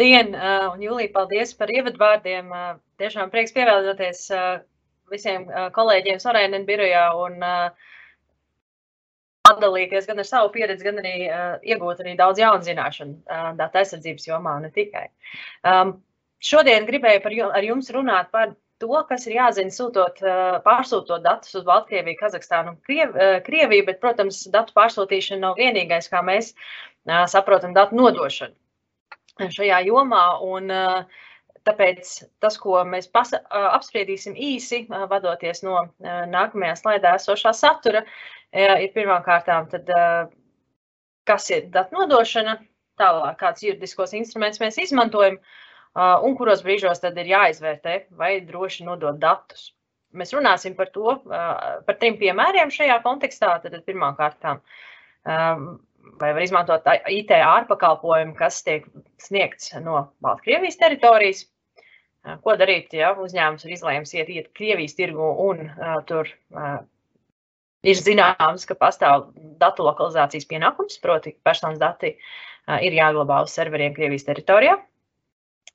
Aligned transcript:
Labdien, 0.00 0.32
un 0.72 0.80
Jūlija, 0.80 1.10
paldies 1.12 1.50
par 1.52 1.68
ievadvārdiem. 1.68 2.46
Tiešām 2.96 3.28
prieks 3.28 3.52
pievēlēties 3.52 4.20
visiem 5.12 5.42
kolēģiem 5.76 6.20
Sorēnen 6.22 6.62
birojā 6.64 7.02
un 7.20 7.42
padalīties 9.44 10.08
gan 10.08 10.22
ar 10.22 10.28
savu 10.28 10.48
pieredzi, 10.54 10.86
gan 10.86 11.02
arī 11.02 11.12
iegūt 11.74 12.00
arī 12.00 12.14
daudz 12.16 12.40
jaunu 12.40 12.64
zināšanu 12.64 13.58
datu 13.58 13.80
aizsardzības 13.82 14.24
jomā, 14.30 14.54
ne 14.64 14.70
tikai. 14.72 15.04
Šodien 16.40 16.88
gribēju 16.88 17.20
par, 17.26 17.36
ar 17.60 17.68
jums 17.68 17.92
runāt 17.92 18.32
par 18.32 18.56
to, 18.80 18.94
kas 19.10 19.28
ir 19.28 19.36
jāzina 19.36 19.76
sūtot, 19.76 20.24
pārsūtot 20.64 21.26
datus 21.28 21.60
uz 21.60 21.68
Baltkrieviju, 21.68 22.22
Kazahstānu 22.22 22.72
un 22.72 22.80
Kriev, 22.88 23.12
Krieviju, 23.44 23.90
bet, 23.92 24.00
protams, 24.00 24.46
datu 24.48 24.72
pārsūtīšana 24.80 25.44
nav 25.44 25.60
vienīgais, 25.60 26.08
kā 26.08 26.24
mēs 26.24 26.54
saprotam 27.36 27.76
datu 27.76 28.00
nodošanu 28.00 28.56
šajā 29.48 29.80
jomā. 29.88 30.24
Un, 30.44 30.72
tāpēc 31.68 32.10
tas, 32.40 32.56
ko 32.60 32.80
mēs 32.88 33.08
pasa, 33.12 33.42
apspriedīsim 33.50 34.36
īsi, 34.36 34.86
vadoties 34.88 35.62
no 35.66 35.82
nākamajā 36.00 36.76
slaidā 36.80 37.14
esošā 37.18 37.52
satura, 37.56 38.04
ir 38.52 38.92
pirmkārt, 38.94 39.50
kas 41.28 41.50
ir 41.52 41.68
datu 41.74 41.98
nodošana, 41.98 42.56
tālāk 43.00 43.36
kāds 43.40 43.64
juridiskos 43.64 44.14
instrumentus 44.16 44.60
mēs 44.62 44.80
izmantojam 44.80 45.36
un 45.96 46.36
kuros 46.38 46.64
brīžos 46.64 47.02
tad 47.02 47.18
ir 47.18 47.30
jāizvērtē, 47.32 47.96
vai 48.16 48.38
droši 48.46 48.86
nodot 48.88 49.18
datus. 49.20 49.70
Mēs 50.16 50.32
runāsim 50.34 50.74
par 50.74 50.88
to, 50.90 51.20
par 51.28 51.98
trim 52.00 52.16
piemēriem 52.18 52.72
šajā 52.74 52.96
kontekstā. 53.04 53.52
Tad 53.62 53.76
pirmkārt, 53.86 54.40
vai 56.20 56.32
var 56.36 56.44
izmantot 56.44 56.86
IT 57.08 57.32
ārpakalpojumu, 57.36 58.34
kas 58.38 58.60
tiek 58.66 58.86
sniegts 59.20 59.72
no 59.84 60.10
Baltkrievijas 60.24 60.78
teritorijas. 60.80 61.46
Ko 62.44 62.52
darīt, 62.60 62.92
ja 62.92 63.14
uzņēmums 63.16 63.64
ir 63.64 63.72
izlēms 63.78 64.10
iet, 64.12 64.28
iet 64.28 64.50
Krievijas 64.56 64.92
tirgu 64.98 65.30
un 65.46 65.62
uh, 65.70 65.94
tur 66.04 66.28
uh, 66.52 66.82
ir 67.80 67.96
zināms, 67.96 68.66
ka 68.68 68.76
pastāv 68.76 69.30
datu 69.62 69.86
lokalizācijas 69.86 70.44
pienākums, 70.50 70.98
proti 71.00 71.32
personas 71.48 71.80
dati 71.80 72.12
uh, 72.12 72.76
ir 72.84 72.92
jāglabā 72.98 73.40
uz 73.46 73.56
serveriem 73.56 73.96
Krievijas 73.96 74.28
teritorijā. 74.28 74.76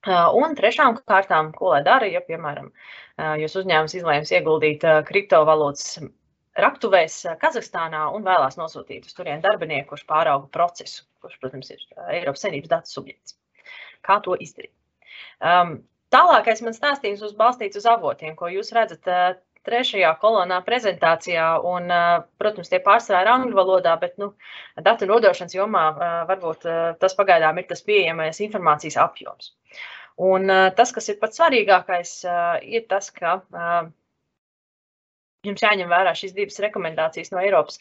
Un 0.06 0.52
trešām 0.54 1.00
kārtām, 1.10 1.48
ko 1.58 1.72
lai 1.72 1.80
dara, 1.82 2.06
ja, 2.06 2.20
piemēram, 2.22 2.68
jūs 3.42 3.56
uzņēmums 3.58 3.96
izlēms 3.98 4.30
ieguldīt 4.38 4.86
kriptovalūtas 5.08 5.96
raktuvēs 6.60 7.18
Kazahstānā 7.42 8.06
un 8.16 8.26
vēlās 8.26 8.58
nosūtīt 8.60 9.10
uz 9.10 9.16
turieni 9.18 9.44
darbinieku, 9.44 9.92
kurš 9.94 10.06
pārauga 10.10 10.48
procesu, 10.52 11.04
kurš, 11.24 11.40
protams, 11.42 11.72
ir 11.74 11.84
Eiropas 12.20 12.46
Savienības 12.46 12.72
datu 12.72 12.94
subjekts. 12.94 13.36
Kā 14.06 14.20
to 14.24 14.38
izdarīt? 14.40 14.74
Um, 15.42 15.80
tālākais 16.14 16.62
man 16.66 16.76
stāstījums 16.78 17.24
būs 17.26 17.36
balstīts 17.40 17.82
uz 17.82 17.88
avotiem, 17.90 18.36
ko 18.40 18.52
jūs 18.54 18.72
redzat 18.76 19.10
uh, 19.12 19.26
trešajā 19.66 20.12
kolonā 20.22 20.62
prezentācijā, 20.66 21.48
un, 21.66 21.90
uh, 21.92 22.24
protams, 22.42 22.70
tie 22.72 22.80
pārsvarā 22.86 23.24
ir 23.26 23.32
angļu 23.34 23.58
valodā, 23.58 23.96
bet 24.02 24.20
nu, 24.22 24.32
datu 24.88 25.10
nodošanas 25.10 25.58
jomā 25.58 25.86
uh, 25.92 26.16
varbūt 26.30 26.68
uh, 26.70 26.82
tas 27.02 27.18
pagaidām 27.18 27.60
ir 27.60 27.68
tas 27.72 27.84
pieejamais 27.86 28.42
informācijas 28.46 29.00
apjoms. 29.02 29.52
Un 30.22 30.48
uh, 30.48 30.70
tas, 30.78 30.94
kas 30.96 31.10
ir 31.12 31.20
pats 31.20 31.42
svarīgākais, 31.42 32.18
uh, 32.30 32.58
ir 32.64 32.86
tas, 32.92 33.10
ka 33.16 33.40
uh, 33.42 33.90
jums 35.50 35.64
jāņem 35.64 35.92
vērā 35.92 36.14
šīs 36.18 36.34
divas 36.38 36.60
rekomendācijas 36.64 37.32
no 37.34 37.42
Eiropas 37.44 37.80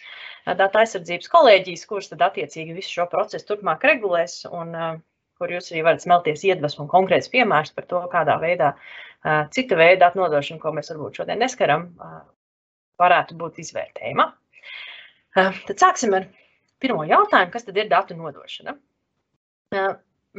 datu 0.61 0.81
aizsardzības 0.83 1.31
kolēģijas, 1.33 1.87
kuras 1.91 2.13
tad 2.13 2.23
attiecīgi 2.29 2.77
visu 2.77 2.99
šo 2.99 3.09
procesu 3.13 3.49
turpmāk 3.51 3.85
regulēs 3.89 4.43
un 4.51 4.77
kur 5.39 5.51
jūs 5.51 5.73
arī 5.73 5.83
varat 5.87 6.05
smelties 6.05 6.45
iedvesmu 6.47 6.87
un 6.87 6.93
konkrēts 6.93 7.31
piemērs 7.33 7.75
par 7.75 7.89
to, 7.91 8.05
kādā 8.13 8.37
veidā 8.43 8.75
cita 9.55 9.77
veida 9.81 10.07
datu 10.07 10.21
nodošana, 10.21 10.61
ko 10.63 10.73
mēs 10.77 10.93
varbūt 10.93 11.21
šodien 11.21 11.41
neskaram, 11.43 11.89
varētu 13.01 13.37
būt 13.41 13.61
izvērtējama. 13.65 14.29
Tad 15.35 15.77
sāksim 15.81 16.15
ar 16.15 16.29
pirmo 16.83 17.07
jautājumu, 17.09 17.53
kas 17.55 17.67
tad 17.67 17.79
ir 17.81 17.89
datu 17.91 18.17
nodošana? 18.19 18.77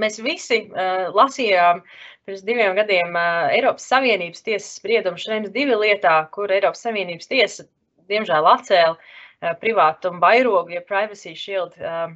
Mēs 0.01 0.19
visi 0.23 0.65
uh, 0.67 1.07
lasījām 1.15 1.81
pirms 2.27 2.43
diviem 2.47 2.75
gadiem 2.75 3.15
uh, 3.15 3.47
Eiropas 3.55 3.87
Savienības 3.91 4.43
tiesas 4.43 4.73
spriedumu 4.79 5.21
Šrems 5.21 5.53
divi 5.55 5.77
lietā, 5.79 6.17
kur 6.35 6.51
Eiropas 6.51 6.83
Savienības 6.83 7.31
tiesa, 7.31 7.67
diemžēl, 8.11 8.49
atcēla 8.51 8.95
uh, 8.97 9.55
privātumu 9.61 10.19
vairogu, 10.23 10.75
ja 10.75 10.83
Privacy 10.83 11.35
Shield 11.39 11.77
uh, 11.79 12.09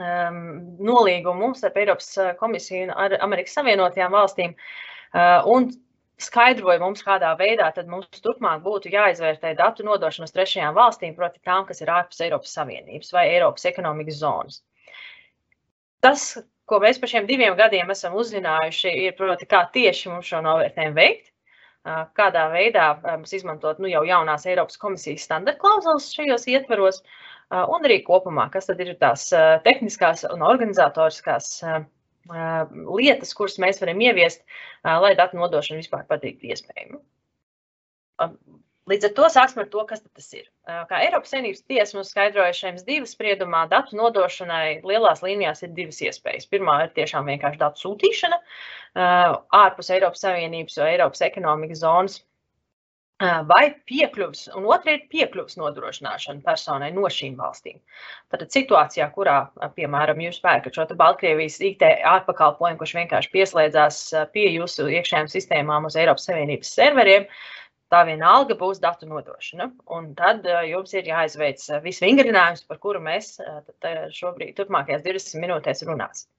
um, 0.00 0.40
nolīgumu 0.80 1.52
starp 1.58 1.76
Eiropas 1.82 2.14
komisiju 2.40 2.88
un 2.88 2.96
ar 2.96 3.18
Amerikas 3.20 3.58
Savienotajām 3.58 4.16
valstīm. 4.16 4.56
Uh, 5.10 5.40
un 5.50 5.70
skaidroja 6.20 6.80
mums, 6.82 7.02
kādā 7.04 7.32
veidā 7.38 7.70
mums 7.88 8.08
turpmāk 8.22 8.62
būtu 8.64 8.92
jāizvērtē 8.92 9.54
datu 9.58 9.86
nodošana 9.86 10.28
uz 10.28 10.34
trešajām 10.36 10.76
valstīm, 10.76 11.14
proti 11.16 11.40
tām, 11.44 11.64
kas 11.68 11.80
ir 11.80 11.92
ārpus 11.92 12.20
Eiropas 12.24 12.52
Savienības 12.56 13.12
vai 13.16 13.26
Eiropas 13.34 13.64
ekonomikas 13.70 14.20
zonas. 14.20 14.60
Tas, 16.04 16.38
ko 16.70 16.78
mēs 16.82 17.00
par 17.02 17.10
šiem 17.10 17.26
diviem 17.28 17.56
gadiem 17.58 17.90
esam 17.92 18.14
uzzinājuši, 18.20 18.94
ir, 19.08 19.16
proti, 19.18 19.48
kā 19.50 19.64
tieši 19.74 20.12
mums 20.12 20.30
šo 20.30 20.40
novērtējumu 20.46 20.96
veikt, 20.96 21.30
kādā 22.18 22.46
veidā 22.52 22.86
mums 23.04 23.32
izmantot 23.36 23.80
nu, 23.80 23.88
jau 23.90 24.02
jaunās 24.06 24.46
Eiropas 24.46 24.78
komisijas 24.80 25.24
standarta 25.26 25.60
klauzulas 25.62 26.10
šajos 26.14 26.46
ietvaros, 26.52 27.00
un 27.50 27.88
arī 27.88 28.00
kopumā, 28.06 28.46
kas 28.52 28.68
tad 28.70 28.82
ir 28.84 28.92
tās 29.00 29.28
tehniskās 29.64 30.26
un 30.30 30.44
organizatoriskās 30.46 31.56
lietas, 32.30 33.34
kuras 33.34 33.58
mēs 33.62 33.80
varam 33.82 34.02
ieviest, 34.04 34.44
lai 34.84 35.14
datu 35.18 35.40
nodošanu 35.40 35.80
vispār 35.80 36.04
padarītu 36.10 36.52
iespējamu. 36.52 37.00
Līdz 38.90 39.06
ar 39.06 39.12
to 39.14 39.26
sāksim 39.30 39.60
ar 39.62 39.68
to, 39.70 39.82
kas 39.86 40.00
tas 40.02 40.30
ir. 40.34 40.46
Kā 40.66 41.02
Eiropas 41.04 41.30
Savienības 41.30 41.62
tiesa 41.70 41.96
mums 41.96 42.10
skaidroja 42.10 42.54
šajā 42.56 42.80
divas 42.86 43.12
spriedumā, 43.14 43.66
datu 43.70 43.98
nodošanai 43.98 44.80
lielās 44.86 45.22
līnijās 45.22 45.62
ir 45.66 45.76
divas 45.76 46.00
iespējas. 46.02 46.48
Pirmā 46.50 46.80
ir 46.86 46.96
tiešām 46.96 47.28
vienkārši 47.30 47.60
datu 47.60 47.84
sūtīšana 47.84 48.40
ārpus 49.60 49.92
Eiropas 49.94 50.24
Savienības 50.26 50.80
vai 50.82 50.90
Eiropas 50.96 51.22
ekonomikas 51.28 51.84
zonas. 51.84 52.18
Vai 53.20 53.74
piekļuvs, 53.84 54.46
un 54.56 54.64
otra 54.72 54.94
ir 54.96 55.02
piekļuvs 55.12 55.58
nodrošināšana 55.60 56.40
personai 56.40 56.88
no 56.96 57.04
šīm 57.12 57.34
valstīm. 57.36 57.76
Tad 58.32 58.46
situācijā, 58.48 59.10
kurā, 59.12 59.34
piemēram, 59.76 60.22
jūs 60.24 60.40
pērkat 60.40 60.78
šo 60.78 60.86
Baltkrievijas 60.96 61.58
IT 61.68 61.84
ārpakalpojumu, 61.84 62.80
kurš 62.80 62.96
vienkārši 62.96 63.32
pieslēdzās 63.36 64.00
pie 64.32 64.46
jūsu 64.54 64.88
iekšējām 64.96 65.28
sistēmām 65.28 65.90
uz 65.90 66.00
Eiropas 66.00 66.30
Savienības 66.30 66.72
serveriem, 66.80 67.28
uh, 67.28 67.60
tā 67.90 68.02
vienalga 68.08 68.56
būs 68.58 68.80
datu 68.82 69.08
nodošana. 69.10 69.70
Un 69.96 70.12
tad 70.18 70.46
uh, 70.48 70.62
jums 70.68 70.94
ir 70.94 71.08
jāizveic 71.10 71.62
uh, 71.68 71.80
viss 71.84 72.02
vingrinājums, 72.04 72.66
par 72.68 72.80
kuru 72.82 73.02
mēs 73.02 73.36
uh, 73.42 73.62
šobrīd, 74.14 74.54
turpmākajās 74.58 75.06
20 75.06 75.42
minūtēs 75.46 75.86
runāsim. 75.88 76.30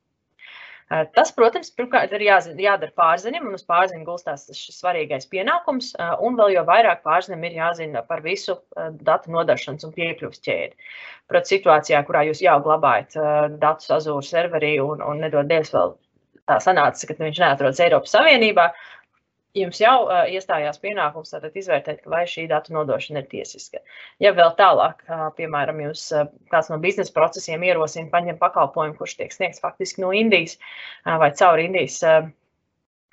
Tas, 1.16 1.30
protams, 1.32 1.70
pirmkārt 1.72 2.12
ir 2.18 2.24
jāzina, 2.26 2.58
jādara 2.60 2.92
pārziņam, 3.00 3.46
un 3.48 3.56
uz 3.56 3.62
pārziņu 3.64 4.04
gulstās 4.04 4.42
šis 4.52 4.82
svarīgais 4.82 5.30
pienākums, 5.32 5.94
un 6.20 6.36
vēl 6.36 6.52
jau 6.58 6.66
vairāk 6.68 7.00
pārziņam 7.06 7.46
ir 7.48 7.56
jāzina 7.62 8.02
par 8.10 8.20
visu 8.26 8.58
datu 9.08 9.32
nodošanas 9.32 9.88
un 9.88 9.94
piekļuvas 9.96 10.44
ķēdi. 10.44 10.92
Protams, 11.32 11.54
situācijā, 11.54 12.02
kurā 12.10 12.26
jūs 12.28 12.44
jau 12.44 12.58
glabājat 12.66 13.16
datus 13.64 13.88
Azure 14.02 14.28
serverī 14.28 14.74
un, 14.84 15.00
un 15.00 15.24
nedod 15.24 15.48
Dievs 15.48 15.72
vēl 15.72 15.96
tā 16.52 16.60
sanāca, 16.60 17.08
ka 17.08 17.16
viņš 17.24 17.40
neatrodas 17.40 17.80
Eiropas 17.86 18.12
Savienībā, 18.18 18.68
jums 19.58 19.80
jau 19.82 19.96
uh, 20.06 20.24
iestājās 20.32 20.80
pienākums 20.82 21.34
tātad 21.34 21.56
izvērtēt, 21.60 22.06
vai 22.10 22.24
šī 22.30 22.48
datu 22.52 22.74
nodošana 22.76 23.24
ir 23.24 23.30
tiesiska. 23.32 23.82
Ja 24.24 24.34
vēl 24.38 24.54
tālāk, 24.60 25.04
uh, 25.08 25.28
piemēram, 25.38 25.82
jūs 25.88 26.06
uh, 26.16 26.30
kāds 26.54 26.72
no 26.72 26.80
biznesa 26.84 27.14
procesiem 27.16 27.64
ierosina 27.68 28.12
paņemt 28.14 28.40
pakalpojumu, 28.42 28.98
kurš 29.00 29.18
tiek 29.20 29.36
sniegts 29.36 29.64
faktiski 29.64 30.04
no 30.04 30.14
Indijas 30.16 30.58
uh, 30.58 31.18
vai 31.22 31.32
caur 31.36 31.60
Indijas, 31.64 32.00
uh, 32.08 32.30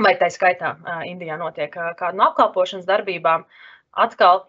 vai 0.04 0.14
tā 0.20 0.30
skaitā 0.34 0.76
uh, 0.78 1.02
Indijā 1.08 1.38
notiek 1.40 1.74
uh, 1.74 1.92
kāda 1.98 2.20
no 2.20 2.30
apkalpošanas 2.30 2.86
darbībām, 2.88 3.46
atkal, 3.98 4.46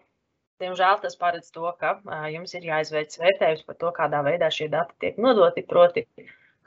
diemžēl, 0.62 1.00
tas 1.02 1.18
paredz 1.18 1.50
to, 1.54 1.66
ka 1.80 1.96
uh, 1.98 2.26
jums 2.30 2.54
ir 2.54 2.70
jāizveic 2.70 3.18
vērtējums 3.18 3.66
par 3.66 3.80
to, 3.82 3.94
kādā 3.96 4.22
veidā 4.26 4.52
šie 4.54 4.70
dati 4.70 4.94
tiek 5.02 5.18
nodoti, 5.18 5.66
proti, 5.66 6.06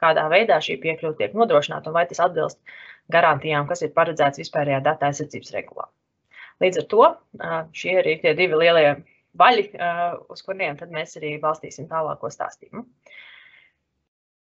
kādā 0.04 0.28
veidā 0.28 0.60
šī 0.60 0.82
piekļuva 0.84 1.16
tiek 1.16 1.36
nodrošināta 1.38 1.88
un 1.88 1.96
vai 1.96 2.04
tas 2.10 2.20
atbilst 2.26 2.60
uh, 2.60 2.82
garantijām, 3.12 3.68
kas 3.68 3.82
ir 3.84 3.92
paredzēts 3.96 4.40
vispārējā 4.42 4.80
datu 4.86 5.08
aizsardzības 5.10 5.52
regulā. 5.56 5.90
Līdz 6.64 6.80
ar 6.80 6.86
to 6.92 7.10
šie 7.76 7.98
ir 8.00 8.10
tie 8.22 8.34
divi 8.38 8.60
lielie 8.62 8.94
vaļi, 9.40 9.66
uz 10.30 10.46
kuriem 10.46 10.78
mēs 10.94 11.18
arī 11.20 11.36
balstīsim 11.42 11.90
tālāko 11.90 12.30
stāstījumu. 12.32 12.86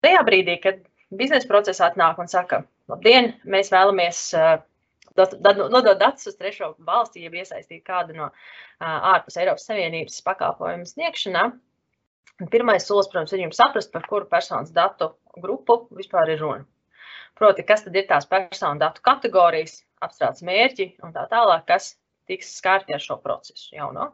Tajā 0.06 0.22
brīdī, 0.24 0.54
kad 0.62 0.80
biznesa 1.10 1.48
procesā 1.50 1.88
atnāk 1.90 2.20
un 2.22 2.30
saka, 2.30 2.62
labdien, 2.88 3.32
mēs 3.44 3.72
vēlamies 3.74 4.20
nodot 5.18 5.98
datus 5.98 6.30
uz 6.30 6.36
trešo 6.38 6.76
valsti, 6.86 7.24
ja 7.26 7.30
iesaistīt 7.34 7.82
kādu 7.84 8.14
no 8.14 8.30
ārpus 8.78 9.40
Eiropas 9.42 9.66
Savienības 9.66 10.22
pakalpojumu 10.22 10.86
sniegšanā. 10.86 11.48
Pirmais 12.52 12.86
solis, 12.86 13.08
protams, 13.10 13.32
ir 13.34 13.42
jums 13.42 13.58
saprast, 13.58 13.90
par 13.90 14.06
kuru 14.06 14.28
personas 14.30 14.70
datu 14.70 15.10
grupu 15.42 15.88
vispār 15.98 16.30
ir 16.30 16.38
runa. 16.44 16.62
Proti, 17.38 17.64
kas 17.66 17.86
tad 17.86 17.96
ir 17.96 18.08
tās 18.10 18.26
personu 18.28 18.82
datu 18.82 19.04
kategorijas, 19.06 19.80
apstrādes 20.02 20.44
mērķi 20.46 20.92
un 21.06 21.14
tā 21.14 21.26
tālāk, 21.30 21.66
kas 21.70 21.92
tiks 22.28 22.50
skārti 22.58 22.92
ar 22.92 23.00
šo 23.02 23.16
procesu 23.22 23.70
jauno. 23.72 24.10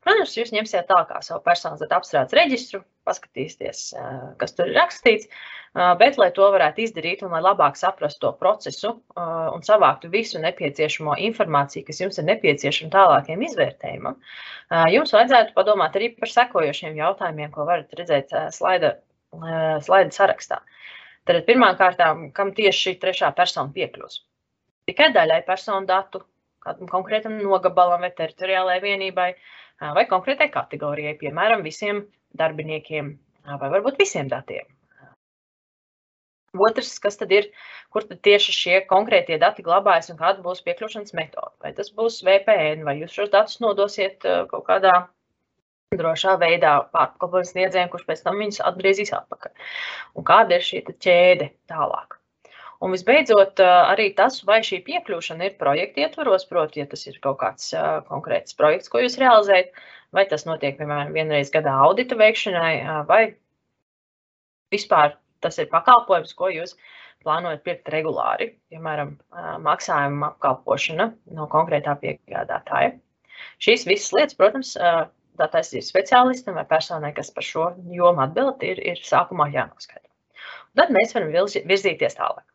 Protams, 0.00 0.32
jūs 0.38 0.52
ņemsiet 0.54 0.86
tālāk 0.88 1.10
savu 1.22 1.42
personas 1.44 1.82
datu 1.82 1.98
apstrādes 1.98 2.34
reģistru, 2.34 2.80
paskatīsieties, 3.04 3.82
kas 4.40 4.54
tur 4.56 4.70
ir 4.70 4.78
rakstīts, 4.78 5.28
bet, 6.00 6.16
lai 6.20 6.30
to 6.36 6.46
varētu 6.54 6.84
izdarīt 6.86 7.24
un 7.26 7.34
lai 7.34 7.42
labāk 7.44 7.76
saprastu 7.78 8.24
to 8.24 8.30
procesu 8.40 8.94
un 9.20 9.66
savāktu 9.66 10.10
visu 10.12 10.40
nepieciešamo 10.42 11.18
informāciju, 11.28 11.84
kas 11.90 12.00
jums 12.00 12.18
ir 12.18 12.28
nepieciešama 12.30 12.94
tālākiem 12.96 13.44
izvērtējumam, 13.50 14.16
jums 14.94 15.14
vajadzētu 15.16 15.54
padomāt 15.58 16.00
arī 16.00 16.14
par 16.16 16.32
sekojošiem 16.32 16.96
jautājumiem, 16.98 17.52
ko 17.54 17.68
varat 17.68 17.92
redzēt 18.00 18.32
slaida, 18.56 18.96
slaida 19.84 20.16
sarakstā. 20.16 20.62
Tad 21.28 21.44
pirmkārt, 21.46 22.00
kam 22.34 22.52
tieši 22.56 22.80
šī 22.84 22.92
trešā 23.02 23.30
persona 23.36 23.72
piekļūs? 23.74 24.20
Tikai 24.88 25.10
daļai 25.14 25.42
personu 25.46 25.86
datu, 25.86 26.22
kādam 26.64 26.88
konkrētam 26.90 27.36
nogabalam 27.38 28.02
vai 28.06 28.10
teritoriālajai 28.16 28.82
vienībai, 28.84 29.30
vai 29.96 30.04
konkrētai 30.10 30.48
kategorijai, 30.52 31.14
piemēram, 31.20 31.64
visiem 31.66 32.04
darbiniekiem 32.40 33.14
vai 33.60 33.72
varbūt 33.76 34.00
visiem 34.00 34.28
datiem. 34.32 34.66
Otrs, 36.66 36.96
kas 36.98 37.14
tad 37.20 37.30
ir, 37.30 37.46
kur 37.94 38.02
tad 38.08 38.18
tieši 38.26 38.52
šie 38.56 38.78
konkrētie 38.90 39.38
dati 39.38 39.62
glabājas 39.62 40.10
un 40.10 40.18
kāda 40.18 40.42
būs 40.42 40.64
piekļūšanas 40.66 41.14
metode? 41.14 41.54
Vai 41.62 41.70
tas 41.76 41.92
būs 41.94 42.24
VPN, 42.26 42.82
vai 42.88 42.96
jūs 42.98 43.14
šos 43.14 43.30
datus 43.30 43.60
nodosiet 43.62 44.26
kaut 44.50 44.66
kādā 44.66 44.94
drošā 45.98 46.36
veidā 46.38 46.76
pārpakalpojums 46.94 47.50
sniedzējiem, 47.50 47.88
kurš 47.90 48.06
pēc 48.06 48.20
tam 48.22 48.38
viņus 48.38 48.62
atgriezīs 48.68 49.10
atpakaļ? 49.16 49.52
Un 50.14 50.26
kāda 50.28 50.58
ir 50.58 50.62
šī 50.62 50.84
ķēde 50.90 51.50
tālāk? 51.70 52.14
Un 52.80 52.94
visbeidzot, 52.94 53.60
arī 53.60 54.06
tas, 54.16 54.38
vai 54.46 54.60
šī 54.64 54.78
piekļūšana 54.86 55.48
ir 55.48 55.58
projekta 55.60 56.06
ietvaros, 56.06 56.46
proti, 56.48 56.80
ja 56.80 56.86
tas 56.88 57.02
ir 57.10 57.18
kaut 57.20 57.40
kāds 57.42 57.74
konkrēts 58.06 58.56
projekts, 58.56 58.88
ko 58.88 59.02
jūs 59.02 59.18
realizējat, 59.20 59.74
vai 60.16 60.24
tas 60.30 60.46
notiek, 60.46 60.78
piemēram, 60.78 61.12
vienreiz 61.12 61.50
gadā 61.52 61.74
audita 61.82 62.16
veikšanai, 62.16 62.72
vai 63.10 63.20
vispār 64.72 65.18
tas 65.44 65.58
ir 65.60 65.68
pakalpojums, 65.74 66.32
ko 66.38 66.48
jūs 66.54 66.78
plānojat 67.20 67.66
pirkt 67.66 67.90
regulāri, 67.92 68.54
piemēram, 68.72 69.16
maksājuma 69.66 70.32
apkalpošana 70.36 71.10
no 71.36 71.50
konkrētā 71.52 71.98
piegādātāja. 72.00 72.94
Šīs 73.60 73.84
visas 73.88 74.14
lietas, 74.16 74.38
protams, 74.40 74.72
datu 75.38 75.60
aizsardzības 75.60 75.90
speciālistam 75.92 76.56
vai 76.58 76.66
personai, 76.68 77.12
kas 77.16 77.30
par 77.34 77.46
šo 77.46 77.66
jomu 77.94 78.24
atbild, 78.26 78.62
ir, 78.66 78.80
ir 78.92 79.02
sākumā 79.04 79.50
jānoskaidro. 79.54 80.08
Tad 80.78 80.94
mēs 80.94 81.14
varam 81.16 81.30
virzīties 81.34 82.16
tālāk. 82.18 82.46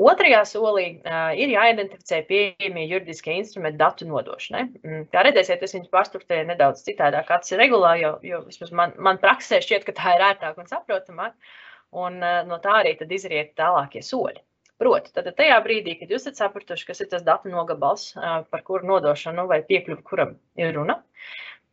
Otrajā 0.00 0.40
solī 0.48 0.84
uh, 0.96 1.32
ir 1.36 1.50
jāidentificē 1.52 2.22
pieejamie 2.28 2.86
juridiskie 2.88 3.34
instrumenti 3.36 3.80
datu 3.82 4.06
nodošanai. 4.08 4.62
Mm, 4.80 5.02
kā 5.12 5.24
redzēsiet, 5.26 5.64
es 5.66 5.74
viņus 5.76 5.90
pārstruktūrēju 5.92 6.48
nedaudz 6.48 6.84
citādāk, 6.86 7.26
kāds 7.28 7.52
ir 7.52 7.60
regulā, 7.60 7.96
jo, 8.00 8.14
jo 8.24 8.40
vismaz 8.46 8.72
man, 8.72 8.94
man 8.96 9.20
praksē 9.20 9.60
šķiet, 9.60 9.84
ka 9.84 9.96
tā 9.98 10.14
ir 10.16 10.24
ērtāk 10.30 10.62
un 10.62 10.70
saprotamāk. 10.70 11.34
Un 12.00 12.16
uh, 12.22 12.40
no 12.48 12.56
tā 12.64 12.78
arī 12.80 12.94
tad 12.96 13.12
izriet 13.12 13.52
tālākie 13.60 14.00
soļi. 14.06 14.40
Proti, 14.80 15.12
tad 15.12 15.28
tajā 15.36 15.58
brīdī, 15.64 15.98
kad 16.00 16.12
jūs 16.12 16.24
esat 16.24 16.38
sapratuši, 16.40 16.86
kas 16.88 17.02
ir 17.04 17.10
tas 17.12 17.24
datu 17.26 17.50
nogabals, 17.52 18.14
par 18.16 18.62
kuru 18.64 18.88
nodošanu 18.88 19.44
vai 19.50 19.60
piekļuvi 19.66 20.04
kuram 20.08 20.38
ir 20.56 20.72
runa, 20.76 20.96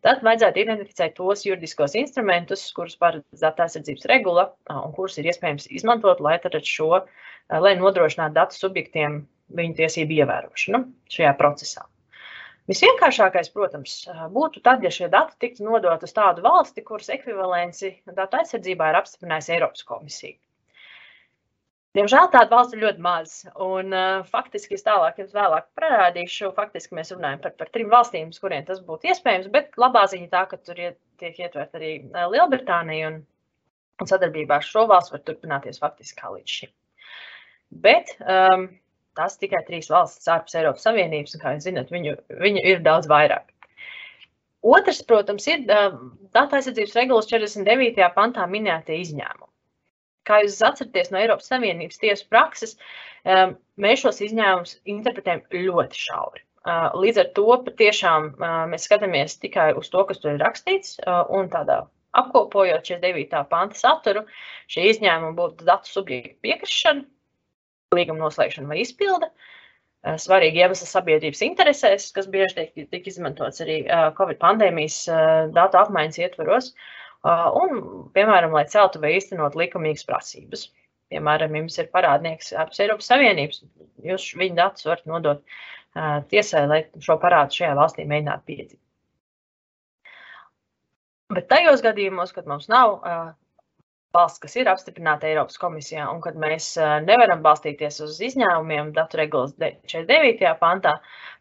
tad 0.04 0.26
vajadzētu 0.28 0.60
identificēt 0.66 1.16
tos 1.16 1.46
juridiskos 1.48 1.96
instrumentus, 2.00 2.66
kurus 2.76 2.98
paredz 3.00 3.44
datu 3.44 3.64
aizsardzības 3.64 4.10
regula 4.12 4.50
un 4.74 4.92
kurus 4.98 5.16
ir 5.22 5.30
iespējams 5.32 5.70
izmantot, 5.80 6.20
lai 6.20 6.36
šo 6.68 7.06
lai 7.48 7.78
nodrošinātu 7.80 8.36
datu 8.36 8.60
subjektiem 8.60 9.22
viņu 9.56 9.78
tiesību 9.78 10.18
ievērošanu 10.22 10.84
šajā 11.14 11.32
procesā. 11.40 11.86
Visvienkāršākais, 12.68 13.48
protams, 13.56 13.94
būtu 14.36 14.60
tad, 14.60 14.84
ja 14.84 14.92
šie 14.92 15.08
dati 15.08 15.38
tiktu 15.40 15.64
nodot 15.64 16.04
uz 16.04 16.12
tādu 16.12 16.44
valsti, 16.44 16.84
kuras 16.84 17.08
ekvivalenci 17.16 17.94
datu 18.12 18.42
aizsardzībā 18.42 18.92
ir 18.92 19.00
apstiprinājusi 19.00 19.56
Eiropas 19.56 19.88
komisija. 19.88 20.36
Diemžēl 21.98 22.28
tāda 22.30 22.54
valsts 22.54 22.76
ir 22.76 22.84
ļoti 22.84 23.02
maz. 23.02 23.32
Un, 23.64 23.90
uh, 23.96 24.26
faktiski 24.30 24.76
es 24.78 24.86
tālāk 24.86 25.18
jums 25.18 25.34
vēlāk 25.34 25.66
parādīšu. 25.80 26.52
Faktiski 26.58 26.94
mēs 26.98 27.10
runājam 27.16 27.42
par, 27.42 27.56
par 27.58 27.72
trim 27.74 27.90
valstīm, 27.90 28.30
kuriem 28.44 28.68
tas 28.68 28.84
būtu 28.86 29.10
iespējams. 29.10 29.48
Bet 29.56 29.80
labā 29.82 30.04
ziņa 30.12 30.30
tā, 30.34 30.44
ka 30.52 30.60
tur 30.62 30.78
iet, 30.84 31.00
tiek 31.18 31.40
ietverta 31.42 31.80
arī 31.80 31.96
Lielbritānija 32.36 33.10
un, 33.10 33.18
un 33.98 34.12
sadarbībā 34.12 34.60
ar 34.60 34.68
šo 34.68 34.86
valstu 34.92 35.18
var 35.18 35.24
turpināties 35.26 35.82
faktiski 35.82 36.22
kā 36.22 36.36
līdz 36.36 36.60
šim. 36.60 36.74
Bet 37.88 38.14
um, 38.22 38.70
tas 39.18 39.42
tikai 39.42 39.64
trīs 39.66 39.90
valstis 39.90 40.30
ārpus 40.32 40.56
Eiropas 40.60 40.86
Savienības, 40.86 41.34
un, 41.34 41.42
kā 41.42 41.56
jūs 41.56 41.66
zināt, 41.66 41.90
viņu, 41.92 42.14
viņu 42.46 42.66
ir 42.76 42.86
daudz 42.86 43.10
vairāk. 43.10 43.50
Otrs, 44.68 45.02
protams, 45.10 45.50
ir 45.50 45.66
um, 45.66 46.14
datu 46.36 46.58
aizsardzības 46.62 46.96
regulas 47.02 47.34
49. 47.34 48.06
pantā 48.14 48.46
minētie 48.54 49.02
izņēmumi. 49.02 49.47
Kā 50.28 50.42
jūs 50.44 50.60
atceraties 50.66 51.14
no 51.14 51.22
Eiropas 51.22 51.48
Savienības 51.52 52.02
tiesu 52.02 52.28
prakses, 52.32 52.76
um, 53.24 53.56
mēs 53.80 54.04
šos 54.04 54.22
izņēmumus 54.28 54.78
interpretējam 54.96 55.46
ļoti 55.68 56.06
šauri. 56.08 56.44
Uh, 56.68 56.90
līdz 57.00 57.22
ar 57.22 57.28
to 57.38 57.46
patiešām 57.64 58.26
uh, 58.34 58.56
mēs 58.68 58.90
skatāmies 58.90 59.38
tikai 59.40 59.70
uz 59.80 59.88
to, 59.94 60.02
kas 60.10 60.20
tur 60.20 60.34
ir 60.34 60.42
rakstīts, 60.44 60.98
uh, 61.00 61.22
un 61.32 61.48
tādā 61.54 61.86
apkopojot 62.18 62.84
49. 62.84 63.44
panta 63.52 63.78
saturu, 63.80 64.26
šie 64.72 64.90
izņēmumi 64.92 65.38
būtu 65.38 65.68
datu 65.68 65.92
subjektu 65.94 66.36
piekrišana, 66.44 67.06
līguma 67.96 68.26
noslēgšana 68.26 68.72
vai 68.72 68.82
izpilde. 68.84 69.30
Svarīgi 70.22 70.62
iemesli 70.62 70.88
sabiedrības 70.88 71.42
interesēs, 71.46 72.10
kas 72.16 72.28
bieži 72.32 72.56
tiek, 72.58 72.90
tiek 72.92 73.08
izmantots 73.10 73.64
arī 73.64 73.80
Covid 74.18 74.40
pandēmijas 74.40 75.00
datu 75.56 75.80
apmaiņas 75.82 76.20
ietvaros, 76.22 76.70
un, 77.28 77.80
piemēram, 78.16 78.54
lai 78.56 78.66
celtu 78.72 79.02
vai 79.04 79.16
īstenot 79.18 79.56
likumīgas 79.60 80.06
prasības. 80.08 80.68
Piemēram, 81.12 81.56
jums 81.56 81.78
ir 81.80 81.88
parādnieks 81.94 82.52
ārpus 82.60 82.82
Eiropas 82.84 83.08
Savienības, 83.08 83.62
jūs 84.04 84.26
viņa 84.40 84.58
datus 84.58 84.88
varat 84.90 85.06
nodot 85.08 85.44
tiesai, 86.32 86.66
lai 86.68 86.80
šo 87.04 87.16
parādu 87.22 87.56
šajā 87.56 87.74
valstī 87.80 88.04
mēģinātu 88.10 88.48
piedzīt. 88.50 88.80
Bet 91.36 91.48
tajos 91.52 91.84
gadījumos, 91.84 92.34
kad 92.36 92.48
mums 92.48 92.68
nav 92.72 93.00
valsts, 94.16 94.42
kas 94.44 94.56
ir 94.60 94.70
apstiprināta 94.72 95.28
Eiropas 95.30 95.60
komisijā, 95.62 96.10
un 96.12 96.22
kad 96.24 96.36
mēs 96.40 96.74
nevaram 97.08 97.44
balstīties 97.46 98.02
uz 98.04 98.20
izņēmumiem 98.30 98.94
datu 98.96 99.20
regulas 99.20 99.56
49. 99.60 100.54
pantā, 100.62 100.98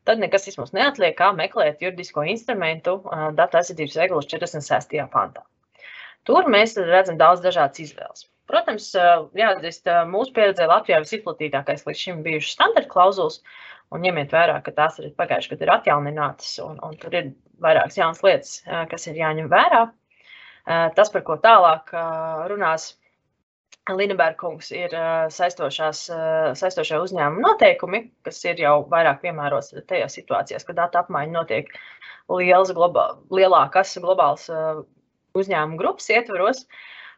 tad 0.06 0.22
nekas 0.22 0.46
mums 0.58 0.74
neatliek, 0.76 1.14
kā 1.18 1.32
meklēt 1.34 1.82
juridisko 1.82 2.26
instrumentu 2.30 3.00
datu 3.38 3.62
aizsardzības 3.62 4.00
regulas 4.02 4.30
46. 4.30 4.98
pantā. 5.14 5.46
Tur 6.26 6.48
mēs 6.50 6.74
redzam 6.78 7.18
daudz 7.20 7.44
dažādas 7.44 7.82
izvēles. 7.84 8.26
Protams, 8.50 8.92
jāatzīst, 9.34 9.88
mūsu 10.10 10.34
pieredzē 10.34 10.68
Latvijā 10.70 11.00
visizplatītākais 11.02 11.86
līdz 11.86 12.02
šim 12.02 12.20
bijušas 12.26 12.54
standarta 12.54 12.90
klauzulas, 12.92 13.40
un 13.94 14.02
ņemiet 14.06 14.34
vērā, 14.34 14.60
ka 14.66 14.74
tās 14.74 15.00
ir 15.02 15.14
pagājuši, 15.18 15.52
kad 15.52 15.64
ir 15.64 15.72
atjauninātas, 15.74 16.52
un, 16.62 16.78
un 16.86 16.94
tur 17.02 17.14
ir 17.14 17.32
vairākas 17.62 17.98
jaunas 17.98 18.22
lietas, 18.26 18.60
kas 18.90 19.08
ir 19.10 19.18
jāņem 19.18 19.50
vērā. 19.50 19.82
Tas, 20.98 21.10
par 21.14 21.22
ko 21.26 21.38
tālāk 21.42 21.90
runās 22.50 22.94
Linebergs, 23.86 24.72
ir 24.74 24.94
saistošie 25.30 26.98
uzņēmuma 26.98 27.44
noteikumi, 27.44 28.00
kas 28.26 28.42
ir 28.46 28.62
jau 28.62 28.80
vairāk 28.90 29.22
piemērots 29.22 29.76
tajās 29.86 30.18
situācijās, 30.18 30.66
kad 30.66 30.78
datu 30.80 31.02
apmaiņa 31.02 31.34
notiek 31.36 31.70
liels, 32.30 32.72
globā, 32.74 33.12
lielākas 33.30 33.94
globāls 34.02 34.48
uzņēmuma 35.42 35.80
grupas 35.80 36.08
ietvaros. 36.12 36.64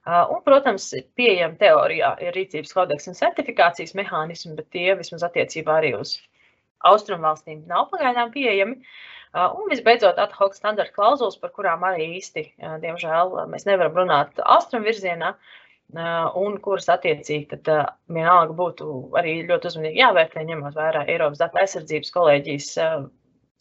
Un, 0.08 0.40
protams, 0.46 0.86
pieejama 1.18 1.58
teorijā 1.60 2.14
ir 2.24 2.36
rīcības 2.36 2.72
kodeks 2.72 3.10
un 3.10 3.16
certifikācijas 3.18 3.92
mehānismi, 3.98 4.54
bet 4.56 4.70
tie 4.72 4.94
vismaz 4.96 5.26
attiecībā 5.26 5.80
arī 5.82 5.92
uz 5.98 6.14
austrumvalstīm 6.88 7.66
nav 7.68 7.90
pagaidām 7.92 8.32
pieejami. 8.32 8.78
Un 9.36 9.68
visbeidzot, 9.68 10.16
ad 10.16 10.32
hoc 10.38 10.56
standarta 10.56 10.94
klauzulas, 10.96 11.36
par 11.36 11.52
kurām 11.52 11.84
arī 11.84 12.06
īsti, 12.16 12.46
diemžēl, 12.80 13.34
mēs 13.52 13.66
nevaram 13.68 13.98
runāt 13.98 14.40
austrumu 14.40 14.88
virzienā, 14.88 15.34
un 16.40 16.56
kuras 16.64 16.88
attiecīgi 16.94 17.50
tad 17.52 17.68
vienalga 18.08 18.56
būtu 18.56 18.88
arī 19.20 19.42
ļoti 19.50 19.68
uzmanīgi 19.72 20.00
jāvērtē, 20.00 20.46
ņemot 20.48 20.78
vērā 20.78 21.04
Eiropas 21.08 21.42
datu 21.42 21.60
aizsardzības 21.60 22.14
kolēģijas 22.16 22.70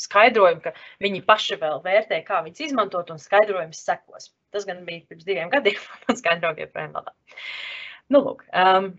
skaidrojumu, 0.08 0.62
ka 0.64 0.74
viņi 1.04 1.24
paši 1.28 1.60
vēl 1.60 1.82
vērtē, 1.84 2.22
kā 2.24 2.40
viņas 2.46 2.68
izmantot, 2.70 3.12
un 3.12 3.20
skaidrojums 3.20 3.84
sekos. 3.84 4.32
Tas 4.58 4.68
gan 4.68 4.86
bija 4.90 5.06
pirms 5.08 5.28
diviem 5.28 5.54
gadiem, 5.54 5.78
un 6.10 6.20
skaidrojumi 6.20 6.66
joprojām 6.66 6.98
vēl 6.98 7.10
nav. 7.10 7.44
Nu, 8.14 8.24
lūk, 8.24 8.48
um, 8.56 8.96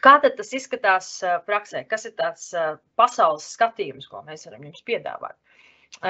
Kā 0.00 0.12
tas 0.22 0.52
izskatās 0.56 1.06
praksē? 1.46 1.82
Kas 1.90 2.06
ir 2.08 2.14
tāds 2.18 2.52
pasaules 2.96 3.48
skatījums, 3.56 4.06
ko 4.08 4.22
mēs 4.26 4.46
varam 4.48 4.68
jums 4.68 4.84
piedāvāt? 4.86 5.36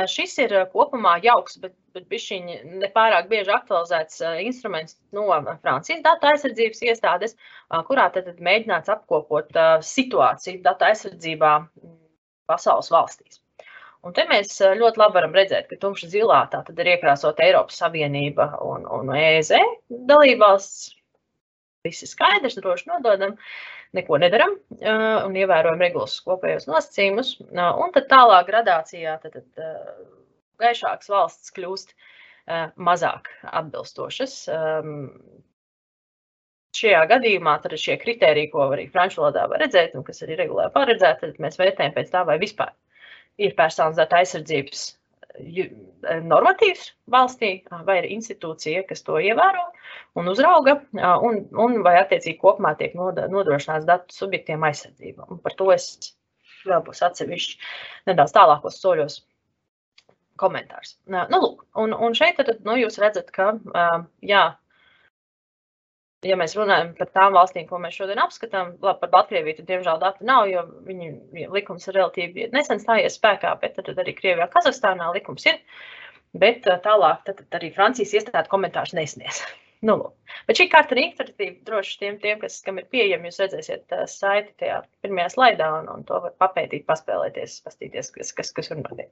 šis 0.06 0.36
ir 0.38 0.52
kopumā 0.72 1.16
jauks, 1.24 1.56
bet, 1.58 1.72
bet 1.96 2.04
bišķiņi 2.12 2.58
nepārāk 2.84 3.26
bieži 3.32 3.50
aktualizēts 3.50 4.20
instruments 4.44 4.94
no 5.10 5.24
Francijas 5.64 6.04
datu 6.04 6.30
aizsardzības 6.30 6.84
iestādes, 6.86 7.34
kurā 7.88 8.06
tad 8.14 8.30
mēģināts 8.38 8.92
apkopot 8.94 9.50
situāciju 9.82 10.62
datu 10.62 10.86
aizsardzībā 10.86 11.52
pasaules 12.46 12.92
valstīs. 12.94 13.41
Un 14.02 14.14
te 14.16 14.24
mēs 14.26 14.56
ļoti 14.58 14.98
labi 14.98 15.14
varam 15.14 15.36
redzēt, 15.36 15.68
ka 15.70 15.78
tumša 15.82 16.08
zilā 16.10 16.40
tā 16.50 16.64
tad 16.66 16.80
ir 16.82 16.90
iekrāsot 16.96 17.38
Eiropas 17.44 17.76
Savienība 17.78 18.48
un, 18.66 18.86
un 18.90 19.12
EZ 19.14 19.52
dalībvalsts. 20.10 20.96
Viss 21.86 22.04
ir 22.06 22.10
skaidrs, 22.10 22.58
droši 22.62 22.90
nododam. 22.90 23.36
Neko 23.92 24.18
nedaram 24.22 24.54
un 24.80 25.34
ievērojam 25.36 25.82
regulas 25.82 26.14
kopējos 26.24 26.68
nosacījumus. 26.70 27.34
Un 27.52 27.94
tad 27.94 28.06
tālāk 28.10 28.46
gradācijā 28.48 29.16
tad, 29.22 29.38
tad, 29.38 29.64
gaišākas 30.62 31.10
valsts 31.12 31.54
kļūst 31.54 31.94
mazāk 32.82 33.30
atbilstošas. 33.50 34.36
Šajā 36.72 37.02
gadījumā 37.10 37.58
tad 37.62 37.74
šie 37.78 37.98
kriteriji, 38.00 38.50
ko 38.54 38.70
arī 38.72 38.86
franču 38.90 39.20
valodā 39.20 39.44
var 39.50 39.60
redzēt, 39.62 39.94
un 39.98 40.06
kas 40.06 40.24
arī 40.24 40.38
regulāri 40.40 40.72
paredzēti, 40.74 41.26
tad 41.26 41.42
mēs 41.44 41.60
vērtējam 41.60 41.98
pēc 41.98 42.14
tā, 42.14 42.22
vai 42.26 42.38
vispār 42.40 42.72
ir 43.40 43.54
personas 43.58 43.96
datu 43.96 44.18
aizsardzības 44.18 44.90
normatīvs 46.28 46.90
valstī, 47.12 47.52
vai 47.86 48.02
ir 48.02 48.10
institūcija, 48.12 48.84
kas 48.88 49.04
to 49.06 49.16
ievēro 49.16 49.64
un 50.20 50.28
uzrauga, 50.28 50.78
un, 51.24 51.44
un 51.56 51.78
vai 51.86 51.96
attiecīgi 52.02 52.38
kopumā 52.40 52.74
tiek 52.76 52.94
nodrošināts 52.96 53.88
datu 53.88 54.14
subjektiem 54.14 54.64
aizsardzība. 54.68 55.28
Un 55.32 55.40
par 55.40 55.56
to 55.56 55.70
es 55.72 56.14
vēl 56.66 56.82
būs 56.84 57.02
atsevišķi 57.06 57.60
nedaudz 58.10 58.34
tālākos 58.36 58.80
soļos 58.82 59.22
komentārs. 60.42 60.96
Nu, 61.06 61.38
lūk, 61.38 61.64
un, 61.78 61.94
un 61.94 62.16
šeit 62.18 62.36
tad, 62.40 62.60
nu, 62.66 62.76
jūs 62.80 63.00
redzat, 63.00 63.30
ka 63.34 63.52
jā, 64.26 64.44
ja 66.26 66.36
mēs 66.38 66.54
runājam 66.58 66.92
par 66.98 67.10
tām 67.14 67.34
valstīm, 67.36 67.66
ko 67.68 67.80
mēs 67.82 67.96
šodien 67.98 68.20
apskatām, 68.22 68.76
labi, 68.82 69.00
par 69.00 69.10
Baltkrieviju, 69.16 69.58
tad, 69.58 69.68
diemžēl, 69.70 69.98
datu 70.02 70.28
nav, 70.28 70.46
jo 70.50 70.62
viņu 70.86 71.48
likums 71.54 71.88
ir 71.88 71.98
relatīvi 71.98 72.50
nesen 72.54 72.82
stājies 72.82 73.18
spēkā, 73.18 73.54
bet 73.62 73.76
tad, 73.78 73.90
arī 73.98 74.14
Krievijā, 74.18 74.48
Kazahstānā 74.52 75.10
likums 75.16 75.46
ir. 75.48 75.58
Bet 76.38 76.64
tālāk 76.64 77.26
tad, 77.26 77.42
tad 77.42 77.58
arī 77.58 77.72
Francijas 77.74 78.14
iestāde 78.16 78.48
komentārus 78.52 78.96
nesniedz. 78.98 79.42
Nu, 79.82 79.96
lūk. 79.98 80.36
Bet 80.46 80.60
šī 80.60 80.68
karta 80.70 80.94
ir 80.94 81.00
interaktīva. 81.02 81.56
Droši 81.66 81.96
tiem, 81.98 82.18
tiem 82.22 82.36
kas, 82.38 82.60
kam 82.62 82.76
ir 82.78 82.84
pieejama, 82.92 83.26
jūs 83.26 83.40
redzēsiet 83.42 83.94
saiti 84.12 84.52
tajā 84.62 84.76
pirmajā 85.02 85.32
slaidā, 85.34 85.72
un, 85.80 85.88
un 85.90 86.04
to 86.06 86.20
var 86.22 86.36
papētīt, 86.38 86.84
paspēlēties, 86.86 87.56
pastīties, 87.66 88.12
kas, 88.14 88.30
kas, 88.36 88.52
kas 88.54 88.70
tur 88.70 88.78
notiek. 88.78 89.10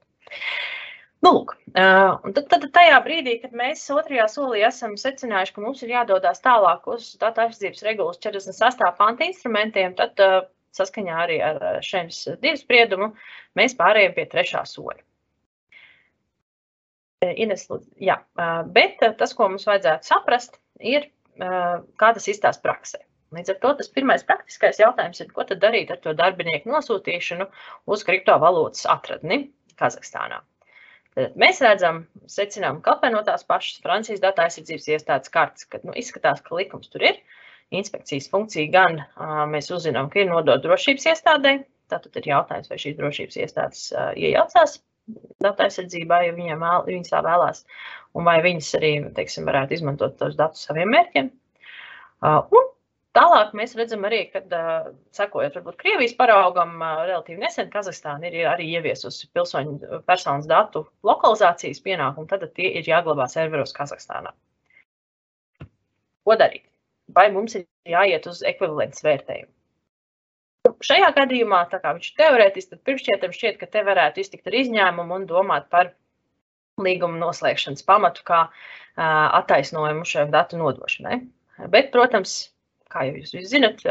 Nu, 1.21 1.31
lūk, 1.35 1.51
un 1.77 2.33
tad, 2.33 2.47
tad 2.49 2.63
tajā 2.73 2.95
brīdī, 3.05 3.35
kad 3.43 3.51
mēs 3.57 3.83
otrajā 3.93 4.25
solī 4.33 4.63
esam 4.65 4.95
secinājuši, 4.97 5.53
ka 5.53 5.61
mums 5.61 5.83
ir 5.85 5.93
jādodas 5.93 6.41
tālāk 6.41 6.87
uz 6.89 7.11
datu 7.21 7.43
aizsardzības 7.43 7.85
regulas 7.85 8.17
48. 8.23 8.89
panta 8.97 9.27
instrumentiem, 9.29 9.93
tad 9.99 10.17
saskaņā 10.77 11.19
arī 11.25 11.37
ar 11.45 11.61
šiem 11.85 12.09
divu 12.41 12.57
spriedumu 12.57 13.11
mēs 13.59 13.77
pārējām 13.77 14.17
pie 14.17 14.25
trešā 14.33 14.63
soļa. 14.65 15.01
Ines, 17.37 17.67
jā, 18.01 18.17
bet 18.73 19.03
tas, 19.19 19.35
ko 19.37 19.51
mums 19.51 19.67
vajadzētu 19.69 20.09
saprast, 20.09 20.57
ir, 20.81 21.05
kā 21.37 22.13
tas 22.17 22.29
izstāsta 22.33 22.65
praksē. 22.65 23.03
Līdz 23.31 23.53
ar 23.53 23.59
to 23.61 23.75
tas 23.79 23.91
pirmais 23.93 24.25
praktiskais 24.27 24.81
jautājums 24.81 25.21
ir, 25.21 25.29
ko 25.31 25.45
tad 25.47 25.61
darīt 25.61 25.93
ar 25.93 26.01
to 26.01 26.15
darbinieku 26.17 26.73
nosūtīšanu 26.73 27.45
uz 27.93 28.03
kriptovalūtas 28.07 28.89
atradni 28.89 29.45
Kazahstānā. 29.79 30.41
Tad 31.17 31.33
mēs 31.39 31.59
redzam, 31.63 32.05
secinām, 32.31 32.79
ka 32.85 32.95
no 33.11 33.21
tās 33.27 33.43
pašas 33.47 33.81
Francijas 33.83 34.21
datu 34.23 34.45
aizsardzības 34.45 34.87
iestādes 34.93 35.33
kartes, 35.33 35.67
ka 35.67 35.81
nu, 35.83 35.95
izskatās, 35.99 36.39
ka 36.45 36.55
likums 36.55 36.91
tur 36.93 37.03
ir. 37.03 37.19
Inspekcijas 37.71 38.29
funkcija 38.31 38.71
gan 38.71 39.01
mēs 39.51 39.71
uzzinām, 39.71 40.09
ka 40.11 40.23
ir 40.23 40.31
nodota 40.31 40.59
drošības 40.63 41.09
iestādē. 41.13 41.57
Tātad 41.91 42.15
ir 42.19 42.31
jautājums, 42.31 42.71
vai 42.71 42.79
šīs 42.79 42.97
drošības 42.99 43.37
iestādes 43.43 43.83
iejaucās 44.15 44.79
datu 45.43 45.65
aizsardzībā, 45.65 46.21
ja 46.27 46.35
viņiem 46.35 46.61
vēl, 46.63 46.83
viņas 46.87 47.11
tā 47.11 47.21
vēlās, 47.25 47.63
un 48.15 48.27
vai 48.27 48.37
viņas 48.45 48.69
arī, 48.79 48.91
teiksim, 49.17 49.47
varētu 49.49 49.75
izmantot 49.75 50.15
tos 50.19 50.37
datus 50.39 50.67
saviem 50.67 50.91
mērķiem. 50.93 51.31
Un 52.23 52.69
Tālāk 53.17 53.49
mēs 53.59 53.73
redzam 53.75 54.05
arī, 54.07 54.21
ka, 54.31 54.39
sekojot 55.17 55.57
varbūt 55.57 55.77
Krievijas 55.81 56.13
paraugam, 56.15 56.77
relatīvi 56.79 57.41
nesen 57.41 57.67
Kazahstāna 57.73 58.29
ir 58.29 58.47
arī 58.47 58.69
ieviesusi 58.77 59.27
pilsoņu 59.35 59.99
personas 60.07 60.47
datu 60.47 60.85
lokalizācijas 61.07 61.83
pienākumu, 61.83 62.29
tad 62.31 62.45
tie 62.55 62.69
ir 62.79 62.87
jāglabā 62.87 63.27
serveros 63.31 63.75
Kazahstānā. 63.75 64.31
Ko 66.23 66.37
darīt? 66.39 66.63
Vai 67.11 67.27
mums 67.35 67.57
ir 67.59 67.65
jāiet 67.91 68.29
uz 68.31 68.39
ekvivalents 68.47 69.03
vērtējumu? 69.03 69.51
Šajā 70.85 71.09
gadījumā, 71.17 71.65
tā 71.69 71.81
kā 71.83 71.91
viņš 71.97 72.07
ir 72.07 72.17
teorētiski, 72.21 72.71
tad 72.71 72.85
pirmšķietam 72.87 73.35
šķiet, 73.35 73.59
ka 73.59 73.67
te 73.75 73.83
varētu 73.85 74.23
iztikt 74.23 74.47
ar 74.47 74.55
izņēmumu 74.61 75.17
un 75.19 75.27
domāt 75.29 75.67
par 75.73 75.91
līguma 76.81 77.19
noslēgšanas 77.21 77.83
pamatu 77.85 78.23
kā 78.25 78.45
attaisnojumu 78.95 80.07
šai 80.07 80.29
datu 80.31 80.61
nodošanai. 80.61 81.19
Bet, 81.73 81.91
protams, 81.93 82.37
kā 82.91 83.07
jau 83.07 83.17
jūs 83.19 83.49
zinat, 83.51 83.83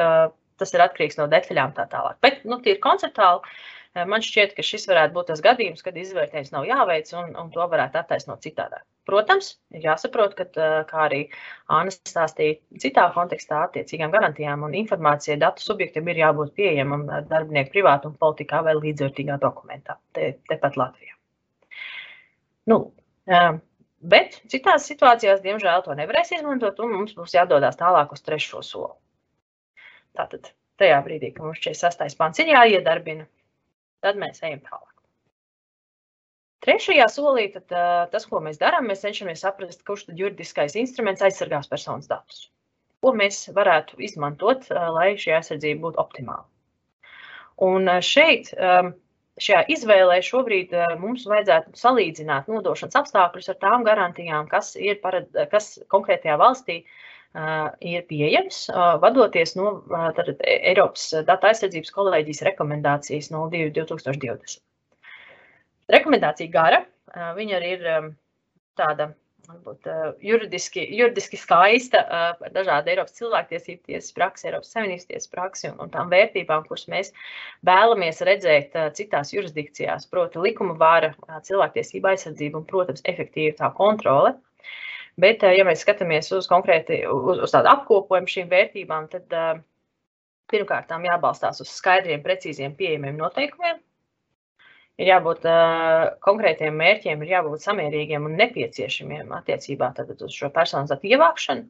tas 0.61 0.77
ir 0.77 0.85
atkarīgs 0.85 1.19
no 1.21 1.29
detaļām 1.33 1.75
tā 1.77 1.89
tālāk. 1.91 2.21
Bet, 2.25 2.43
nu, 2.49 2.61
tīri 2.65 2.81
konceptuāli, 2.85 3.57
man 4.11 4.23
šķiet, 4.25 4.55
ka 4.57 4.65
šis 4.65 4.87
varētu 4.91 5.17
būt 5.17 5.31
tas 5.33 5.43
gadījums, 5.45 5.83
kad 5.87 5.97
izvērtējums 5.99 6.53
nav 6.55 6.69
jāveic 6.69 7.11
un, 7.19 7.33
un 7.41 7.51
to 7.55 7.67
varētu 7.73 8.01
attaisnot 8.01 8.45
citādāk. 8.45 8.85
Protams, 9.09 9.55
ir 9.75 9.87
jāsaprot, 9.89 10.37
ka, 10.39 10.45
kā 10.87 10.99
arī 11.09 11.21
Anna 11.73 11.91
stāstīja, 11.95 12.61
citā 12.83 13.09
kontekstā 13.15 13.65
attiecīgām 13.67 14.13
garantijām 14.13 14.63
un 14.69 14.77
informācijai 14.79 15.39
datu 15.41 15.65
subjektam 15.65 16.11
ir 16.13 16.21
jābūt 16.21 16.53
pieejamam 16.61 17.09
darbinieku 17.31 17.75
privātuma 17.75 18.21
politikā 18.21 18.61
vai 18.69 18.77
līdzvērtīgā 18.79 19.41
dokumentā, 19.43 19.97
te, 20.15 20.35
tepat 20.53 20.79
Latvijā. 20.79 21.17
Nu, 22.71 22.85
Bet 24.01 24.39
citās 24.49 24.87
situācijās, 24.89 25.43
diemžēl, 25.45 25.83
to 25.85 25.95
nevarēs 25.97 26.33
izmantot, 26.33 26.79
un 26.81 26.95
mums 26.95 27.13
būs 27.17 27.35
jādodas 27.37 27.77
tālāk 27.77 28.15
uz 28.17 28.23
trešo 28.25 28.63
soli. 28.65 28.95
Tātad, 30.17 30.49
tajā 30.81 31.01
brīdī, 31.05 31.35
kad 31.35 31.45
mums 31.45 31.61
46. 31.61 32.17
pants 32.17 32.41
ir 32.41 32.49
jāiedarbina, 32.55 33.27
tad 34.01 34.17
mēs 34.21 34.41
ejam 34.41 34.63
tālāk. 34.65 34.87
Trešajā 36.65 37.07
solī 37.13 37.47
tad, 37.53 37.73
tas, 38.13 38.27
ko 38.29 38.41
mēs 38.45 38.59
darām, 38.61 38.89
mēs 38.89 39.05
cenšamies 39.05 39.45
saprast, 39.45 39.85
kurš 39.85 40.09
tad 40.09 40.19
juridiskais 40.21 40.77
instruments 40.81 41.25
aizsargās 41.25 41.69
personas 41.69 42.09
datus. 42.09 42.49
Ko 43.01 43.15
mēs 43.17 43.47
varētu 43.57 44.01
izmantot, 44.05 44.67
lai 44.97 45.15
šī 45.21 45.37
aizsardzība 45.39 45.87
būtu 45.87 46.01
optimāla. 46.03 46.45
Un 47.65 47.89
šeit 48.05 48.53
šajā 49.45 49.65
izvēlē 49.75 50.21
šobrīd 50.25 50.75
eh, 50.77 50.97
mums 51.01 51.27
vajadzētu 51.31 51.79
salīdzināt 51.79 52.51
nodošanas 52.51 52.99
apstākļus 53.03 53.53
ar 53.53 53.61
tām 53.63 53.87
garantijām, 53.87 54.49
kas 54.51 54.75
ir 54.79 55.01
pared, 55.03 55.31
kas 55.53 55.73
konkrētajā 55.93 56.37
valstī 56.41 56.81
uh, 56.83 57.71
ir 57.85 58.05
pieejams, 58.11 58.63
uh, 58.73 58.97
vadoties 59.03 59.57
no 59.59 59.77
tad, 60.17 60.33
Eiropas 60.45 61.09
datu 61.29 61.51
aizsardzības 61.51 61.95
kolēģijas 61.97 62.45
rekomendācijas 62.51 63.31
02.2020. 63.35 64.61
Rekomendācija 65.91 66.53
gara, 66.55 66.85
viņa 67.35 67.57
arī 67.59 67.71
ir 67.75 67.87
tāda 68.79 69.11
varbūt, 69.51 69.87
uh, 69.91 70.13
juridiski, 70.25 70.83
juridiski 70.97 71.39
skaista 71.41 72.03
uh, 72.03 72.51
dažāda 72.55 72.93
Eiropas 72.93 73.17
cilvēktiesību 73.19 73.91
tiesas 73.91 74.15
praksa, 74.17 74.49
Eiropas 74.49 74.73
Savienības 74.75 75.09
tiesas 75.09 75.33
praksa 75.33 75.71
un, 75.73 75.81
un 75.85 75.93
tām 75.93 76.13
vērtībām, 76.13 76.65
kuras 76.69 76.87
mēs 76.93 77.13
vēlamies 77.67 78.23
redzēt 78.29 78.79
uh, 78.79 78.89
citās 78.97 79.35
jurisdikcijās, 79.35 80.07
proti 80.13 80.43
likuma 80.47 80.77
vāra, 80.81 81.13
cilvēktiesība 81.47 82.15
aizsardzība 82.15 82.63
un, 82.63 82.69
protams, 82.71 83.05
efektīva 83.11 83.59
tā 83.59 83.73
kontrole. 83.77 84.37
Bet, 85.21 85.43
ja 85.45 85.67
mēs 85.67 85.83
skatāmies 85.85 86.31
uz 86.33 86.47
konkrēti 86.49 87.03
uz, 87.11 87.43
uz 87.45 87.53
tādu 87.53 87.69
apkopojumu 87.75 88.31
šīm 88.31 88.49
vērtībām, 88.49 89.11
tad 89.13 89.35
pirmkārt 90.51 90.89
tām 90.89 91.05
jābalstās 91.05 91.61
uz 91.61 91.73
skaidriem, 91.75 92.23
precīziem, 92.25 92.73
pieejamiem 92.79 93.19
noteikumiem, 93.21 93.83
ir 95.01 95.09
jābūt 95.09 95.47
uh, 95.49 96.13
konkrētiem 96.25 96.77
mērķiem, 96.77 97.25
ir 97.25 97.35
jābūt 97.35 97.65
samērīgiem 97.65 98.29
un 98.29 98.37
nepieciešamiem 98.41 99.33
attiecībā 99.41 99.93
uz 100.13 100.37
šo 100.37 100.51
personas 100.55 100.93
datu 100.93 101.09
ievākšanu. 101.11 101.67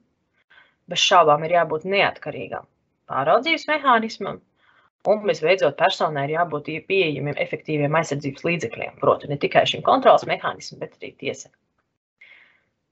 Bez 0.90 1.02
šaubām 1.06 1.44
ir 1.46 1.54
jābūt 1.54 1.86
neatkarīgam 1.86 2.66
pāraudzības 3.10 3.66
mehānismam, 3.70 4.40
un 5.10 5.22
visbeidzot 5.26 5.78
personai 5.78 6.26
ir 6.26 6.36
jābūt 6.36 6.70
pieejamiem 6.90 7.38
efektīviem 7.44 7.96
aizsardzības 8.00 8.46
līdzekļiem, 8.48 8.98
proti 9.02 9.30
ne 9.30 9.38
tikai 9.44 9.64
šim 9.70 9.86
kontrols 9.86 10.26
mehānismam, 10.30 10.82
bet 10.82 10.98
arī 10.98 11.14
tiesai. 11.22 11.52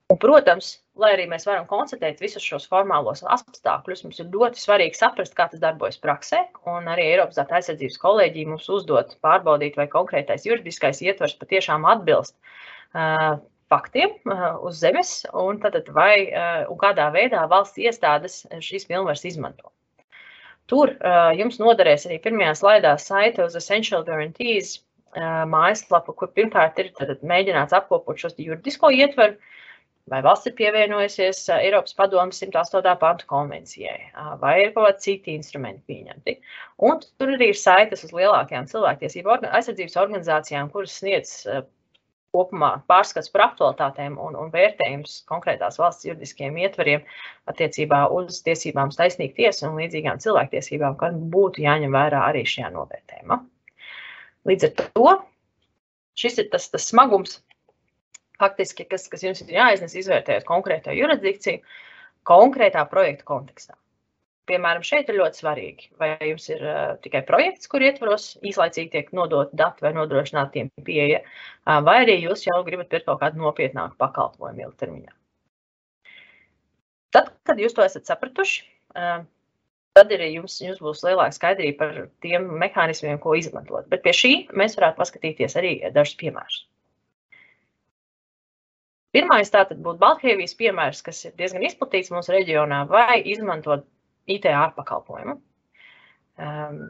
Un, 0.08 0.16
protams, 0.16 0.68
lai 0.96 1.10
arī 1.12 1.26
mēs 1.28 1.44
varam 1.44 1.66
konstatēt 1.68 2.22
visus 2.24 2.40
šos 2.40 2.64
formālos 2.70 3.20
apstākļus, 3.28 4.06
mums 4.06 4.20
ir 4.22 4.30
ļoti 4.32 4.62
svarīgi 4.62 4.96
saprast, 4.96 5.34
kā 5.36 5.44
tas 5.52 5.60
darbojas 5.60 5.98
praksē. 6.00 6.38
Un 6.72 6.88
arī 6.88 7.10
Eiropas 7.10 7.36
datu 7.36 7.58
aizsardzības 7.58 8.00
kolēģija 8.00 8.48
mums 8.48 8.70
uzdod 8.72 9.12
pārbaudīt, 9.24 9.76
vai 9.76 9.84
konkrētais 9.92 10.46
juridiskais 10.48 11.02
ietvers 11.04 11.36
patiešām 11.42 11.84
atbilst 11.92 12.38
uh, 12.38 13.36
faktiem 13.68 14.14
uh, 14.24 14.46
uz 14.64 14.80
zemes, 14.80 15.10
un, 15.36 15.60
tad, 15.60 15.76
vai, 15.92 16.14
uh, 16.32 16.62
un 16.72 16.80
kādā 16.80 17.10
veidā 17.12 17.44
valsts 17.52 17.76
iestādes 17.84 18.40
šīs 18.64 18.88
pilnvaras 18.88 19.26
izmanto. 19.28 19.74
Tur 20.72 20.94
uh, 20.96 21.34
jums 21.36 21.60
noderēs 21.60 22.08
arī 22.08 22.16
pirmajā 22.24 22.56
slaidā 22.62 22.96
saite 22.96 23.44
uz 23.44 23.60
Essential 23.60 24.08
Guarantees 24.08 24.78
uh, 24.78 25.44
mājaslapu, 25.52 26.16
kur 26.16 26.32
pirmkārt 26.32 26.80
ir 26.80 26.94
mēģināts 27.20 27.76
apkopot 27.76 28.16
šos 28.24 28.40
juridisko 28.40 28.88
ietveru, 28.96 29.36
vai 30.10 30.20
valsts 30.24 30.50
ir 30.50 30.54
pievienojusies 30.58 31.44
Eiropas 31.58 31.96
padomas 31.98 32.40
108. 32.42 32.94
pantu 33.00 33.26
konvencijai, 33.30 34.10
vai 34.42 34.54
ir 34.64 34.74
kaut 34.74 34.88
kādi 34.88 35.04
citi 35.06 35.34
instrumenti 35.38 35.84
pieņemti. 35.92 36.36
Un 36.88 37.02
tur 37.04 37.34
arī 37.34 37.50
ir 37.52 37.58
saites 37.58 38.04
uz 38.06 38.14
lielākajām 38.16 38.68
cilvēktiesību 38.70 39.38
aizsardzības 39.48 39.98
organizācijām, 40.04 40.70
kuras 40.74 40.96
sniedz 41.00 41.34
kopumā 42.34 42.70
pārskats 42.90 43.30
par 43.32 43.46
aktualitātēm 43.46 44.18
un, 44.20 44.36
un 44.36 44.50
vērtējums 44.52 45.22
konkrētās 45.30 45.78
valsts 45.80 46.06
juridiskiem 46.08 46.58
ietvariem 46.60 47.04
attiecībā 47.50 48.04
uz 48.14 48.42
tiesībām 48.44 48.92
taisnīgi 48.94 49.36
tiesu 49.40 49.68
un 49.68 49.78
līdzīgām 49.80 50.20
cilvēktiesībām, 50.24 50.98
kas 51.00 51.16
būtu 51.32 51.64
jāņem 51.64 51.96
vērā 51.96 52.26
arī 52.28 52.44
šajā 52.48 52.70
novērtējumā. 52.76 53.40
Līdz 54.48 54.68
ar 54.68 54.74
to 54.78 55.14
šis 56.18 56.40
ir 56.42 56.50
tas, 56.52 56.68
tas 56.72 56.88
smagums, 56.90 57.40
faktiski, 58.42 58.86
kas, 58.88 59.08
kas 59.12 59.24
jums 59.26 59.42
ir 59.44 59.52
jāiznes, 59.56 59.96
izvērtējot 59.98 60.46
konkrēto 60.48 60.94
jurisdikciju, 60.94 61.60
konkrētā 62.28 62.84
projekta 62.90 63.26
kontekstā. 63.28 63.76
Piemēram, 64.48 64.84
šeit 64.86 65.10
ir 65.12 65.18
ļoti 65.18 65.42
svarīgi, 65.42 65.90
vai 66.00 66.14
jums 66.24 66.46
ir 66.48 66.62
uh, 66.64 66.76
tikai 67.04 67.20
projekts, 67.28 67.68
kur 67.68 67.84
ietvaros 67.84 68.30
īslaicīgi 68.48 68.92
tiek 68.94 69.10
nodot 69.16 69.50
dati 69.52 69.84
vai 69.84 69.92
nodrošināt 69.96 70.54
tiem 70.54 70.70
pieeja, 70.86 71.20
uh, 71.20 71.82
vai 71.84 71.98
arī 72.06 72.16
jūs 72.22 72.46
jau 72.46 72.62
gribat 72.64 72.88
pirkt 72.94 73.10
kaut 73.10 73.20
kādu 73.20 73.42
nopietnāku 73.42 73.98
pakalpojumu 74.00 74.64
ilgtermiņā. 74.64 75.12
Tad, 77.12 77.28
kad 77.48 77.60
jūs 77.60 77.76
to 77.76 77.84
esat 77.84 78.08
sapratuši, 78.08 78.64
uh, 78.96 79.20
tad 79.98 80.16
arī 80.16 80.30
jums, 80.38 80.56
jums 80.64 80.80
būs 80.80 81.04
lielāka 81.04 81.36
skaidrība 81.36 81.78
par 81.82 82.00
tiem 82.24 82.48
mehānismiem, 82.62 83.20
ko 83.20 83.36
izmantot. 83.36 83.88
Bet 83.92 84.04
pie 84.06 84.16
šī 84.16 84.32
mēs 84.56 84.80
varētu 84.80 85.00
paskatīties 85.02 85.60
arī 85.60 85.76
dažus 85.92 86.16
piemērus. 86.20 86.62
Pirmais 89.16 89.50
tātad 89.52 89.80
būtu 89.84 90.00
Baltkrievijas 90.02 90.56
piemērs, 90.58 91.02
kas 91.04 91.22
ir 91.24 91.36
diezgan 91.38 91.64
izplatīts 91.64 92.12
mūsu 92.12 92.34
reģionā, 92.34 92.82
vai 92.90 93.22
izmantot 93.32 93.86
IT 94.28 94.48
ārpakalpojumu. 94.52 95.38
Um, 96.38 96.82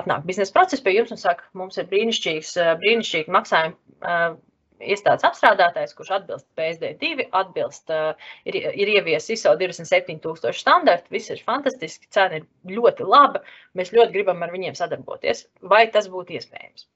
atnāk 0.00 0.26
biznesa 0.26 0.54
process 0.56 0.82
pie 0.84 0.96
jums 0.96 1.14
un 1.14 1.20
saka, 1.22 1.46
mums 1.56 1.78
ir 1.78 1.86
brīnišķīgs, 1.92 2.50
uh, 2.58 2.72
brīnišķīgi 2.82 3.34
maksājumi 3.36 3.76
uh, 3.76 4.34
iestādes 4.80 5.26
apstrādātājs, 5.28 5.94
kurš 5.96 6.12
atbilst 6.18 6.48
PSD2, 6.58 7.28
atbilst, 7.42 7.94
uh, 7.94 8.30
ir, 8.48 8.58
ir 8.82 8.92
ieviesis 8.98 9.38
ISO 9.38 9.54
27000 9.60 10.58
standartu, 10.64 11.14
viss 11.14 11.30
ir 11.30 11.42
fantastiski, 11.46 12.10
cena 12.12 12.40
ir 12.40 12.48
ļoti 12.78 13.06
laba, 13.06 13.44
mēs 13.78 13.94
ļoti 13.94 14.18
gribam 14.18 14.42
ar 14.42 14.54
viņiem 14.54 14.78
sadarboties. 14.78 15.46
Vai 15.62 15.86
tas 15.94 16.10
būtu 16.10 16.40
iespējams? 16.40 16.90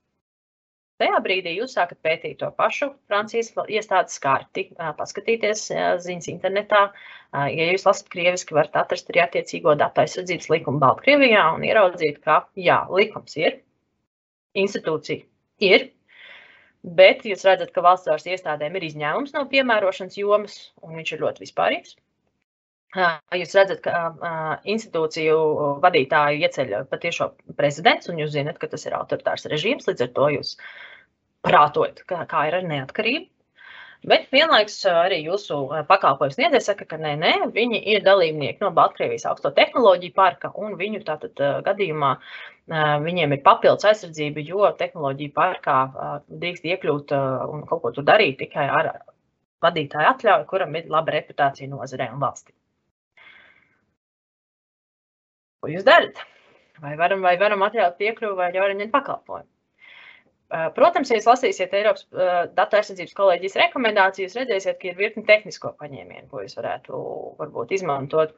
Tajā 1.03 1.19
brīdī 1.25 1.57
jūs 1.57 1.73
sākat 1.75 1.99
pētīt 2.07 2.37
to 2.39 2.49
pašu 2.55 2.87
Francijas 3.11 3.49
iestādes 3.67 4.21
karti, 4.23 4.69
paskatīties 4.99 5.65
ziņas 6.05 6.29
internetā. 6.31 6.83
Ja 7.35 7.67
jūs 7.73 7.87
lasat 7.89 8.13
krieviski, 8.13 8.55
varat 8.55 8.79
atrast 8.79 9.11
arī 9.11 9.25
attiecīgo 9.25 9.75
datu 9.81 10.05
aizsardzības 10.05 10.53
likumu 10.55 10.79
Baltkrievijā 10.85 11.43
un 11.57 11.67
ieraudzīt, 11.67 12.21
ka 12.23 12.45
jā, 12.55 12.79
likums 12.95 13.35
ir, 13.41 13.59
institūcija 14.55 15.27
ir, 15.67 15.89
bet 17.03 17.27
jūs 17.27 17.43
redzat, 17.49 17.75
ka 17.75 17.83
valsts 17.83 18.13
varas 18.13 18.31
iestādēm 18.31 18.79
ir 18.79 18.87
izņēmums 18.93 19.35
no 19.35 19.45
piemērošanas 19.51 20.21
jomas, 20.21 20.59
un 20.87 20.95
viņš 21.01 21.17
ir 21.17 21.27
ļoti 21.27 21.47
vispārīgs. 21.49 21.99
Jūs 22.95 23.55
redzat, 23.59 23.81
ka 23.83 24.59
institūciju 24.71 25.37
vadītāju 25.83 26.43
ieceļ 26.47 26.75
patiešo 26.91 27.33
prezidents, 27.59 28.11
un 28.13 28.21
jūs 28.23 28.35
zinat, 28.37 28.61
ka 28.63 28.71
tas 28.71 28.87
ir 28.87 28.95
autoritārs 28.95 29.49
režīms. 29.51 29.89
Līdz 29.91 30.07
ar 30.07 30.13
to 30.19 30.29
jūs 30.37 30.57
prātojat, 31.45 32.05
kā, 32.09 32.21
kā 32.31 32.49
ir 32.49 32.61
ar 32.61 32.69
neatkarību. 32.71 33.27
Bet 34.05 34.27
vienlaikus 34.33 34.77
arī 34.91 35.23
jūsu 35.25 35.57
pakalpojums 35.89 36.37
sniedzējs 36.37 36.67
saka, 36.69 36.85
ka 36.89 36.99
nē, 37.01 37.15
nē, 37.23 37.33
viņi 37.57 37.79
ir 37.95 38.03
dalībnieki 38.05 38.61
no 38.61 38.69
Baltkrievijas 38.77 39.25
augsto 39.31 39.49
tehnoloģiju 39.57 40.13
parka, 40.19 40.51
un 40.61 40.75
viņu 40.81 41.01
tātad 41.07 41.41
gadījumā 41.65 42.11
viņiem 43.07 43.33
ir 43.33 43.41
papildus 43.47 43.89
aizsardzība, 43.89 44.45
jo 44.45 44.69
tehnoloģiju 44.77 45.33
parkā 45.39 45.79
drīkst 46.29 46.69
iekļūt 46.69 47.17
un 47.17 47.65
kaut 47.71 47.81
ko 47.87 47.95
tur 47.97 48.07
darīt 48.11 48.37
tikai 48.45 48.69
ar 48.69 48.93
vadītāju 49.65 50.11
atļauju, 50.13 50.47
kuram 50.53 50.77
ir 50.77 50.93
laba 50.93 51.17
reputācija 51.17 51.73
nozarē 51.73 52.13
un 52.13 52.21
valstī. 52.27 52.53
Ko 55.65 55.71
jūs 55.73 55.85
darat? 55.87 56.19
Vai 56.85 56.93
varam, 57.01 57.23
vai 57.25 57.39
varam 57.41 57.63
atļaut 57.65 57.95
piekļuvi 57.97 58.37
vai 58.37 58.51
varam 58.53 58.77
ņemt 58.77 58.93
pakalpojumu? 58.93 59.49
Protams, 60.77 61.09
ja 61.09 61.17
jūs 61.17 61.29
lasīsiet 61.31 61.73
Eiropas 61.73 62.05
datu 62.53 62.77
aizsardzības 62.77 63.17
kolēģijas 63.17 63.57
rekomendācijas, 63.63 64.35
redzēsiet, 64.37 64.77
ka 64.83 64.91
ir 64.91 64.99
virkni 64.99 65.25
tehnisko 65.25 65.73
paņēmienu, 65.81 66.29
ko 66.29 66.43
jūs 66.45 66.59
varētu 66.59 67.01
varbūt 67.39 67.73
izmantot, 67.79 68.35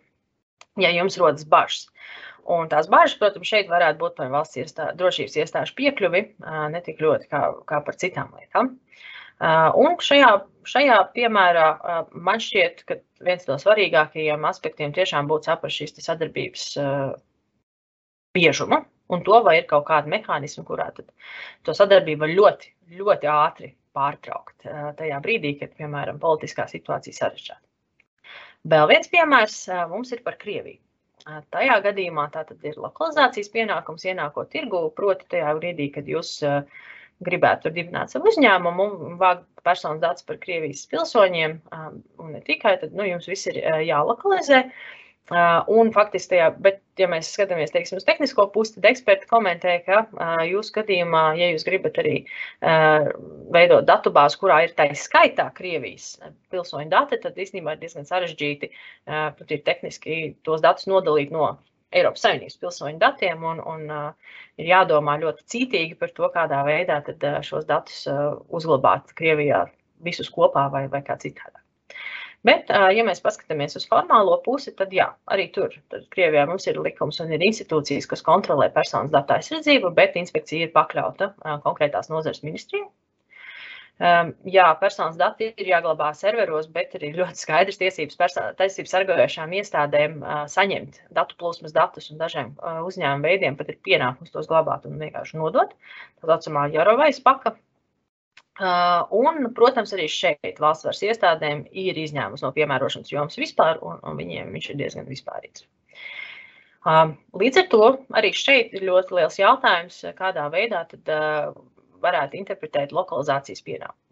ja 0.79 0.93
jums 0.95 1.19
rodas 1.19 1.49
bažas. 1.51 1.89
Un 2.47 2.71
tās 2.71 2.87
bažas, 2.93 3.19
protams, 3.19 3.51
šeit 3.51 3.67
varētu 3.73 3.99
būt 4.05 4.17
par 4.21 4.31
valsts 4.37 4.63
iestā, 4.63 4.93
drošības 4.95 5.37
iestāžu 5.43 5.75
piekļuvi, 5.83 6.23
ne 6.77 6.85
tik 6.87 7.03
ļoti 7.03 7.27
kā, 7.33 7.43
kā 7.67 7.83
par 7.83 7.99
citām 7.99 8.31
lietām. 8.39 8.77
Un 9.83 9.99
šajā, 9.99 10.31
šajā 10.77 11.03
piemērā 11.19 11.69
man 12.15 12.39
šķiet, 12.47 12.87
ka 12.87 13.01
viens 13.25 13.47
no 13.49 13.57
svarīgākajiem 13.61 14.45
aspektiem 14.49 14.93
tiešām 14.97 15.29
būtu 15.31 15.51
saprast 15.51 15.81
šīs 15.81 15.97
sadarbības 16.05 16.67
biežumu 18.37 18.83
un 19.13 19.23
to, 19.27 19.41
vai 19.47 19.59
ir 19.61 19.69
kaut 19.71 19.87
kāda 19.89 20.11
mehānisma, 20.13 20.65
kurā 20.67 20.89
to 20.97 21.75
sadarbību 21.77 22.29
ļoti, 22.33 22.73
ļoti 22.99 23.31
ātri 23.33 23.71
pārtraukt 23.97 24.67
tajā 24.99 25.21
brīdī, 25.25 25.55
kad, 25.61 25.73
piemēram, 25.79 26.19
politiskā 26.21 26.67
situācija 26.69 27.17
sarežģīta. 27.17 27.63
Vēl 28.67 28.89
viens 28.91 29.09
piemērs 29.09 29.61
mums 29.93 30.11
ir 30.13 30.25
par 30.27 30.37
Krieviju. 30.41 30.81
Tajā 31.55 31.79
gadījumā 31.83 32.29
tā 32.35 32.45
ir 32.67 32.77
lokalizācijas 32.79 33.49
pienākums 33.55 34.05
ienākot 34.07 34.51
tirgu, 34.53 34.85
proti, 34.95 35.27
tajā 35.33 35.55
brīdī, 35.59 35.89
kad 35.95 36.07
jūs 36.07 36.37
uh, 36.47 36.61
gribētu 37.25 37.73
dibināt 37.73 38.13
savu 38.13 38.29
uzņēmumu 38.31 38.87
un 39.09 39.17
vākt 39.21 39.47
personas 39.67 40.03
datus 40.03 40.27
par 40.27 40.39
Krievijas 40.43 40.85
pilsoņiem, 40.91 41.59
un 42.23 42.37
ne 42.37 42.43
tikai, 42.47 42.77
tad 42.83 42.95
nu, 42.95 43.07
jums 43.09 43.29
viss 43.31 43.49
ir 43.51 43.59
jālokalizē. 43.87 44.67
Un 45.75 45.89
faktiski 45.91 46.37
tajā, 46.37 46.51
bet, 46.63 46.77
ja 47.01 47.09
mēs 47.11 47.33
skatāmies 47.35 47.73
teiksim, 47.75 47.99
uz 47.99 48.05
tehnisko 48.07 48.45
pusi, 48.55 48.77
tad 48.77 48.87
eksperti 48.93 49.27
komentē, 49.27 49.73
ka 49.83 50.05
jūsu 50.47 50.77
gadījumā, 50.77 51.25
ja 51.41 51.49
jūs 51.51 51.67
gribat 51.67 51.99
arī 51.99 52.21
veidot 53.57 53.89
datubāzi, 53.89 54.39
kurā 54.39 54.61
ir 54.69 54.77
tā 54.79 54.87
skaitā 54.95 55.49
Krievijas 55.57 56.13
pilsoņu 56.55 56.93
dati, 56.95 57.19
tad 57.25 57.43
īstenībā 57.43 57.75
ir 57.75 57.83
diezgan 57.83 58.07
sarežģīti, 58.07 58.71
uh, 58.71 59.33
ir 59.51 59.67
tehniski 59.67 60.37
tos 60.47 60.63
datus 60.63 60.87
nodalīt 60.87 61.35
no 61.35 61.57
Eiropas 61.95 62.25
Savienības 62.25 62.59
pilsoņu 62.63 62.99
datiem, 63.03 63.45
un, 63.47 63.61
un 63.63 63.85
uh, 63.93 64.33
ir 64.59 64.71
jādomā 64.73 65.17
ļoti 65.23 65.47
cītīgi 65.53 65.99
par 66.01 66.11
to, 66.17 66.27
kādā 66.35 66.63
veidā 66.67 66.99
tad, 67.07 67.23
uh, 67.23 67.39
šos 67.47 67.69
datus 67.69 68.03
uh, 68.11 68.41
uzglabāt 68.59 69.15
Krievijā 69.19 69.67
visus 70.07 70.31
kopā 70.33 70.67
vai, 70.73 70.87
vai 70.93 71.03
kā 71.07 71.17
citādā. 71.23 71.63
Bet, 72.47 72.69
uh, 72.71 72.89
ja 72.95 73.07
mēs 73.07 73.23
paskatāmies 73.23 73.79
uz 73.79 73.87
formālo 73.91 74.37
pusi, 74.45 74.75
tad 74.79 74.93
jā, 74.95 75.09
arī 75.33 75.49
tur 75.55 75.73
tad 75.93 76.05
Krievijā 76.15 76.45
mums 76.51 76.67
ir 76.67 76.83
likums 76.83 77.23
un 77.23 77.33
ir 77.35 77.47
institūcijas, 77.47 78.11
kas 78.11 78.27
kontrolē 78.27 78.69
personas 78.75 79.15
datu 79.15 79.39
aizsardzību, 79.39 79.95
bet 79.97 80.19
inspekcija 80.21 80.69
ir 80.69 80.75
pakļauta 80.75 81.33
uh, 81.33 81.57
konkrētās 81.65 82.11
nozares 82.13 82.45
ministrijai. 82.47 82.87
Um, 83.97 84.35
jā, 84.45 84.67
personas 84.77 85.15
dati 85.17 85.47
ir 85.57 85.69
jāglabā 85.71 86.11
serveros, 86.13 86.67
bet 86.69 86.93
ir 86.99 87.15
ļoti 87.17 87.41
skaidrs 87.41 87.79
tiesības, 87.81 88.35
tiesības 88.59 88.93
sargājošām 88.93 89.55
iestādēm 89.57 90.19
uh, 90.21 90.43
saņemt 90.53 90.99
datu 91.17 91.39
plūsmas 91.41 91.73
datus 91.73 92.11
un 92.13 92.19
dažiem 92.21 92.51
uh, 92.59 92.83
uzņēmuma 92.85 93.25
veidiem 93.25 93.55
pat 93.57 93.71
ir 93.73 93.79
pienākums 93.89 94.35
tos 94.35 94.51
glabāt 94.51 94.85
un 94.85 94.99
vienkārši 95.01 95.41
nodot. 95.41 95.73
Tā 96.21 96.29
saucamā 96.29 96.67
Jarovais 96.75 97.23
paka. 97.25 97.55
Uh, 98.61 99.09
un, 99.17 99.49
protams, 99.57 99.95
arī 99.97 100.11
šeit 100.13 100.61
valsts 100.61 100.85
varas 100.85 101.01
iestādēm 101.05 101.65
ir 101.73 101.97
izņēmums 102.01 102.45
no 102.45 102.51
piemērošanas 102.57 103.13
jomas 103.13 103.41
vispār, 103.41 103.81
un, 103.81 103.97
un 104.05 104.21
viņiem 104.21 104.53
viņš 104.53 104.69
ir 104.75 104.79
diezgan 104.83 105.09
vispārīgs. 105.09 105.65
Uh, 106.85 107.17
līdz 107.37 107.63
ar 107.63 107.67
to 107.73 107.89
arī 108.17 108.35
šeit 108.37 108.77
ir 108.77 108.85
ļoti 108.91 109.17
liels 109.17 109.41
jautājums, 109.41 110.03
kādā 110.21 110.45
veidā 110.53 110.85
tad, 110.93 111.13
uh, 111.13 111.57
varētu 112.07 112.39
interpretēt 112.41 112.95
lokalizācijas 112.97 113.65
pienākumu. 113.67 114.03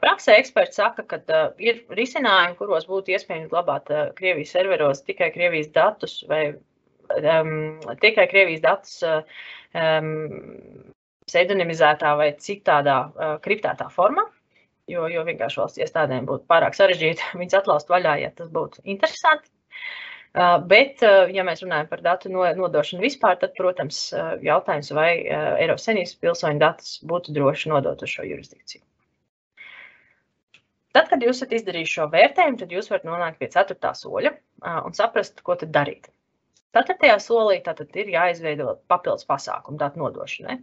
Praksē 0.00 0.38
eksperts 0.40 0.78
saka, 0.80 1.02
ka 1.04 1.18
ir 1.60 1.82
risinājumi, 1.92 2.56
kuros 2.56 2.86
būtu 2.88 3.12
iespējams 3.12 3.50
glabāt 3.50 3.90
Krievijas 4.16 4.54
serveros 4.56 5.02
tikai 5.04 5.28
Krievijas 5.34 5.68
datus 5.74 6.22
vai 6.30 6.54
um, 6.54 7.82
tikai 8.00 8.24
Krievijas 8.30 8.62
datus 8.64 8.94
um, 9.04 10.14
pseidonimizētā 11.28 12.14
vai 12.16 12.30
citādā 12.40 12.96
uh, 13.10 13.34
kriptētā 13.44 13.90
formā. 13.92 14.24
Jo, 14.88 15.06
jo 15.08 15.22
vienkārši 15.24 15.60
valsts 15.60 15.80
iestādēm 15.80 16.26
būtu 16.28 16.48
pārāk 16.48 16.76
sarežģīti 16.76 17.34
viņus 17.40 17.60
atlaust 17.60 17.92
vaļā, 17.92 18.18
ja 18.24 18.32
tas 18.36 18.48
būtu 18.52 18.84
interesanti. 18.84 19.52
Uh, 20.34 20.56
bet, 20.66 20.98
uh, 21.06 21.28
ja 21.30 21.44
mēs 21.46 21.62
runājam 21.62 21.86
par 21.90 22.00
datu 22.02 22.32
nodošanu 22.32 23.04
vispār, 23.04 23.36
tad, 23.38 23.52
protams, 23.54 24.08
jautājums, 24.42 24.90
vai 24.96 25.10
Eiropas 25.30 25.86
Savienības 25.86 26.16
pilsoņu 26.24 26.62
datus 26.62 26.96
būtu 27.06 27.36
droši 27.36 27.70
nodot 27.70 28.02
uz 28.02 28.10
šo 28.16 28.26
jurisdikciju. 28.26 28.82
Tad, 30.94 31.08
kad 31.10 31.22
jūs 31.22 31.40
esat 31.40 31.54
izdarījuši 31.56 31.96
šo 31.98 32.08
vērtējumu, 32.10 32.58
tad 32.60 32.74
jūs 32.74 32.90
varat 32.90 33.06
nonākt 33.06 33.40
pie 33.40 33.48
ceturtā 33.50 33.90
soļa 33.98 34.30
un 34.86 34.94
saprast, 34.94 35.40
ko 35.46 35.56
tad 35.58 35.72
darīt. 35.74 36.06
Ceturtajā 36.74 37.16
solī 37.22 37.60
tātad 37.66 37.94
ir 37.98 38.12
jāizveido 38.12 38.76
papildus 38.90 39.26
pasākumu 39.26 39.78
datu 39.78 40.00
nodošanai. 40.02 40.60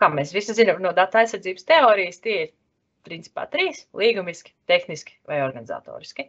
Kā 0.00 0.08
mēs 0.12 0.32
visi 0.36 0.56
zinām 0.56 0.80
no 0.84 0.92
datu 0.96 1.20
aizsardzības 1.20 1.68
teorijas, 1.68 2.20
tie 2.24 2.36
ir 2.46 2.50
principā 3.08 3.46
trīs- 3.52 3.86
līgumiski, 4.00 4.52
tehniski 4.68 5.16
vai 5.28 5.40
organizatoriski. 5.44 6.28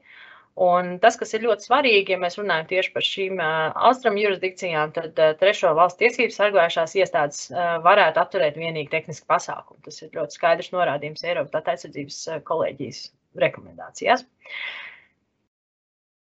Un 0.61 0.99
tas, 1.01 1.15
kas 1.17 1.31
ir 1.33 1.41
ļoti 1.47 1.65
svarīgi, 1.65 2.13
ja 2.13 2.19
mēs 2.21 2.37
runājam 2.37 2.67
tieši 2.69 2.91
par 2.93 3.05
šīm 3.07 3.39
austrumu 3.41 4.21
jurisdikcijām, 4.21 4.91
tad 4.93 5.17
trešo 5.39 5.71
valstu 5.73 6.03
tiesības 6.03 6.37
sargājušās 6.37 6.93
iestādes 6.99 7.39
varētu 7.87 8.21
apturēt 8.21 8.59
vienīgi 8.61 8.91
tehnisku 8.91 9.25
pasākumu. 9.33 9.81
Tas 9.87 9.97
ir 10.03 10.13
ļoti 10.13 10.37
skaidrs 10.37 10.69
norādījums 10.75 11.25
Eiropas 11.25 11.55
datu 11.55 11.73
aizsardzības 11.73 12.19
kolēģijas 12.45 13.01
rekomendācijās. 13.41 14.27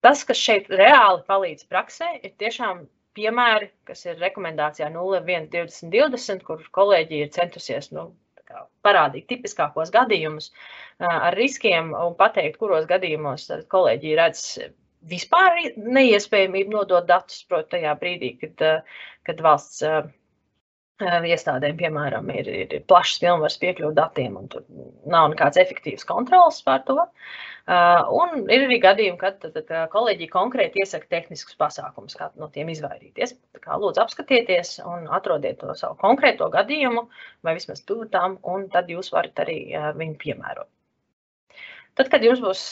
Tas, 0.04 0.24
kas 0.24 0.40
šeit 0.40 0.72
reāli 0.72 1.20
palīdz 1.28 1.68
praksē, 1.68 2.14
ir 2.24 2.32
tiešām 2.40 2.86
piemēri, 3.16 3.70
kas 3.88 4.06
ir 4.08 4.16
rekomendācijā 4.24 4.88
012020, 4.96 6.48
kur 6.48 6.64
kolēģi 6.80 7.20
ir 7.26 7.32
centusies 7.36 7.92
nu, 7.92 8.08
parādīt 8.86 9.28
tipiskākos 9.30 9.92
gadījumus 9.94 10.50
ar 11.04 11.34
riskiem 11.38 11.92
un 11.98 12.16
pateikt, 12.18 12.58
kuros 12.60 12.88
gadījumos 12.90 13.48
kolēģi 13.72 14.16
redz 14.18 14.44
vispār 15.08 15.58
neiespējamību 15.76 16.78
nodot 16.78 17.06
datus, 17.08 17.42
proti, 17.48 17.76
tajā 17.76 17.94
brīdī, 18.00 18.34
kad, 18.40 18.84
kad 19.26 19.42
valsts 19.44 19.82
iestādēm, 21.02 21.76
piemēram, 21.76 22.30
ir, 22.30 22.48
ir 22.48 22.84
plašs 22.88 23.18
pilnvars 23.22 23.58
piekļūt 23.58 23.96
datiem, 23.98 24.36
un 24.38 24.48
tur 24.48 24.64
nav 25.10 25.32
nekāds 25.32 25.58
efektīvs 25.58 26.06
kontrols 26.06 26.62
par 26.62 26.84
to. 26.86 27.02
Un 27.64 28.42
ir 28.52 28.66
arī 28.66 28.76
gadījumi, 28.76 29.16
kad 29.16 29.38
tad, 29.40 29.54
tad 29.56 29.70
kolēģi 29.92 30.26
konkrēti 30.28 30.82
iesaka 30.82 31.08
tehniskus 31.14 31.56
pasākumus, 31.56 32.12
kā 32.18 32.28
no 32.36 32.50
tiem 32.52 32.68
izvairīties. 32.68 33.32
Tā 33.56 33.62
kā 33.62 33.78
lūdzu 33.80 34.02
apskatieties 34.02 34.74
un 34.84 35.06
atrodiet 35.08 35.62
to 35.62 35.72
savu 35.78 35.96
konkrēto 36.02 36.50
gadījumu, 36.52 37.06
vai 37.40 37.56
vismaz 37.56 37.80
tuvu 37.88 38.10
tam, 38.12 38.36
un 38.44 38.68
tad 38.68 38.92
jūs 38.92 39.08
varat 39.16 39.40
arī 39.46 39.56
viņu 39.96 40.18
piemērot. 40.20 40.68
Tad, 41.96 42.12
kad 42.12 42.26
jums 42.26 42.44
būs 42.44 42.66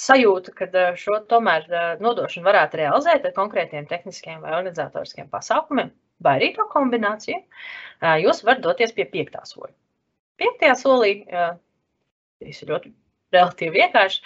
sajūta, 0.00 0.56
ka 0.56 0.88
šo 0.96 1.20
tomēr 1.28 1.68
nodošanu 2.00 2.48
varētu 2.48 2.80
realizēt 2.80 3.28
ar 3.28 3.36
konkrētiem 3.36 3.84
tehniskiem 3.90 4.40
vai 4.40 4.56
organizatoriskiem 4.56 5.28
pasākumiem, 5.28 5.92
vai 6.24 6.38
arī 6.40 6.54
to 6.56 6.64
kombināciju, 6.72 7.42
jūs 8.24 8.46
varat 8.48 8.64
doties 8.64 8.96
pie 8.96 9.04
piektā 9.12 9.44
soļa. 9.44 9.74
Piektajā 10.40 10.74
solī 10.80 11.18
tas 11.28 12.62
ir 12.62 12.72
ļoti 12.72 12.96
relatīvi 13.34 13.80
vienkārši. 13.80 14.22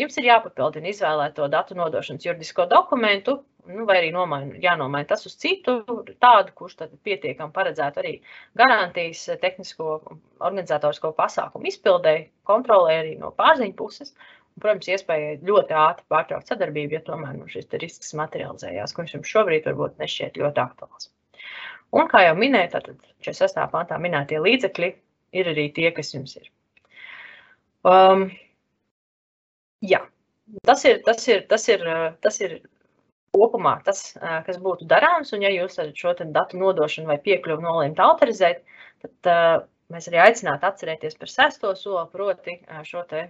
Jums 0.00 0.18
ir 0.18 0.26
jāpapildina 0.28 0.90
izvēlēto 0.90 1.46
datu 1.50 1.76
nodošanas 1.78 2.26
juridisko 2.26 2.66
dokumentu, 2.70 3.38
nu, 3.68 3.84
vai 3.88 3.98
arī 4.00 4.08
nomaina, 4.14 4.56
jānomaina 4.62 5.08
tas 5.10 5.26
uz 5.28 5.36
citu, 5.38 5.76
tādu, 6.22 6.54
kurš 6.58 6.78
pietiekami 7.06 7.54
paredzētu 7.54 8.02
arī 8.02 8.14
garantijas 8.58 9.26
tehnisko 9.42 9.98
organizatorisko 10.38 11.12
pasākumu 11.18 11.70
izpildēji, 11.70 12.28
kontrolē 12.48 12.98
arī 13.02 13.14
no 13.20 13.32
pārziņu 13.38 13.76
puses. 13.78 14.14
Un, 14.58 14.62
protams, 14.64 14.88
iespēja 14.90 15.36
ļoti 15.46 15.74
ātri 15.78 16.08
pārtraukt 16.10 16.50
sadarbību, 16.50 16.96
ja 16.96 17.04
tomēr 17.06 17.36
nu, 17.36 17.46
šis 17.52 17.70
risks 17.78 18.10
materializējās, 18.18 18.94
kurš 18.96 19.14
jums 19.14 19.30
šobrīd 19.30 19.68
varbūt 19.70 20.00
nešķiet 20.02 20.40
ļoti 20.42 20.64
aktuāls. 20.64 21.12
Un, 21.94 22.08
kā 22.10 22.24
jau 22.26 22.34
minēju, 22.36 22.72
tātad 22.74 22.98
46. 23.22 23.62
pantā 23.72 24.00
minētie 24.02 24.42
līdzekļi 24.42 24.90
ir 25.38 25.52
arī 25.54 25.68
tie, 25.76 25.92
kas 25.94 26.10
jums 26.16 26.34
ir. 26.40 26.50
Um, 27.86 28.28
jā, 29.84 30.00
tas 30.66 30.84
ir, 30.88 31.02
tas 31.06 31.28
ir, 31.28 31.44
tas 31.50 31.68
ir, 31.70 31.84
tas 32.24 32.40
ir 32.42 32.58
kopumā 33.36 33.76
tas, 33.86 34.16
kas 34.46 34.58
būtu 34.62 34.88
darāms. 34.90 35.32
Un, 35.36 35.44
ja 35.46 35.52
jūs 35.52 35.78
šo 35.98 36.14
datu 36.24 36.58
nodošanu 36.58 37.10
vai 37.12 37.18
piekļuvu 37.22 37.62
nolēmat 37.64 38.02
autorizēt, 38.02 38.64
tad 39.04 39.30
uh, 39.30 39.66
mēs 39.92 40.08
arī 40.10 40.18
aicinātu 40.20 40.66
atcerēties 40.68 41.16
par 41.20 41.30
sesto 41.32 41.70
soli, 41.78 42.04
proti 42.12 42.58
šo 42.88 43.04
te 43.08 43.22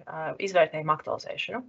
izvērtējumu 0.42 0.94
aktualizēšanu. 0.94 1.60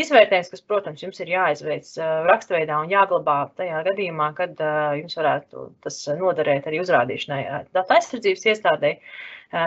Izvērtējums, 0.00 0.52
kas, 0.54 0.62
protams, 0.64 1.02
jums 1.04 1.20
ir 1.20 1.32
jāizveic 1.34 1.90
rakstveidā 2.28 2.78
un 2.80 2.92
jāglabā 2.92 3.36
tajā 3.58 3.82
gadījumā, 3.90 4.30
kad 4.38 4.62
jums 5.00 5.18
varētu 5.20 5.66
tas 5.84 6.00
noderēt 6.20 6.70
arī 6.70 6.80
uzrādīšanai 6.84 7.42
datu 7.76 7.96
aizsardzības 7.98 8.48
iestādē, 8.54 8.94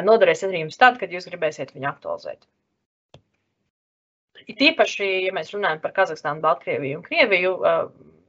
noderēs 0.10 0.42
arī 0.48 0.64
jums 0.66 0.82
tad, 0.82 0.98
kad 1.02 1.14
jūs 1.14 1.30
gribēsiet 1.30 1.76
viņu 1.76 1.92
aktualizēt. 1.94 2.42
It 4.50 4.60
īpaši, 4.60 5.06
ja 5.28 5.32
mēs 5.38 5.54
runājam 5.54 5.80
par 5.86 5.94
Kazahstānu, 5.96 6.42
Baltkrieviju 6.44 6.98
un 7.00 7.06
Krieviju, 7.06 7.54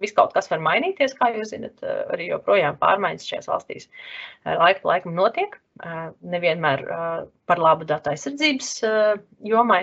viss 0.02 0.14
kaut 0.14 0.34
kas 0.36 0.50
var 0.52 0.60
mainīties, 0.62 1.16
kā 1.18 1.32
jūs 1.34 1.54
zinat, 1.54 1.80
arī 2.12 2.28
joprojām 2.28 2.76
pārmaiņas 2.78 3.26
šajās 3.32 3.50
valstīs 3.50 3.88
laika 4.44 4.90
laikam 4.92 5.16
notiek. 5.16 5.56
Nevienmēr 5.82 6.84
par 7.50 7.58
labu 7.58 7.86
datu 7.88 8.12
aizsardzības 8.12 8.68
jomai. 9.42 9.80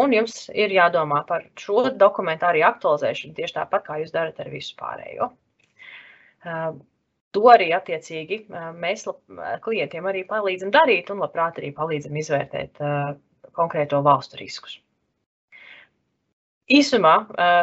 Un 0.00 0.12
jums 0.12 0.48
ir 0.52 0.72
jādomā 0.72 1.22
par 1.28 1.44
šo 1.60 1.90
dokumentu 2.00 2.48
arī 2.48 2.64
aktualizēšanu 2.64 3.36
tieši 3.36 3.56
tāpat, 3.58 3.84
kā 3.86 3.98
jūs 4.00 4.12
darat 4.12 4.40
ar 4.40 4.50
visu 4.52 4.74
pārējo. 4.80 5.30
To 7.34 7.44
arī 7.50 7.70
attiecīgi 7.74 8.44
mēs 8.80 9.06
klientiem 9.64 10.08
arī 10.08 10.24
palīdzam 10.28 10.72
darīt 10.72 11.12
un 11.12 11.24
labprāt 11.24 11.60
arī 11.60 11.72
palīdzam 11.76 12.16
izvērtēt 12.20 12.80
konkrēto 13.56 14.00
valstu 14.04 14.40
riskus. 14.40 14.78
Īsumā 16.72 17.12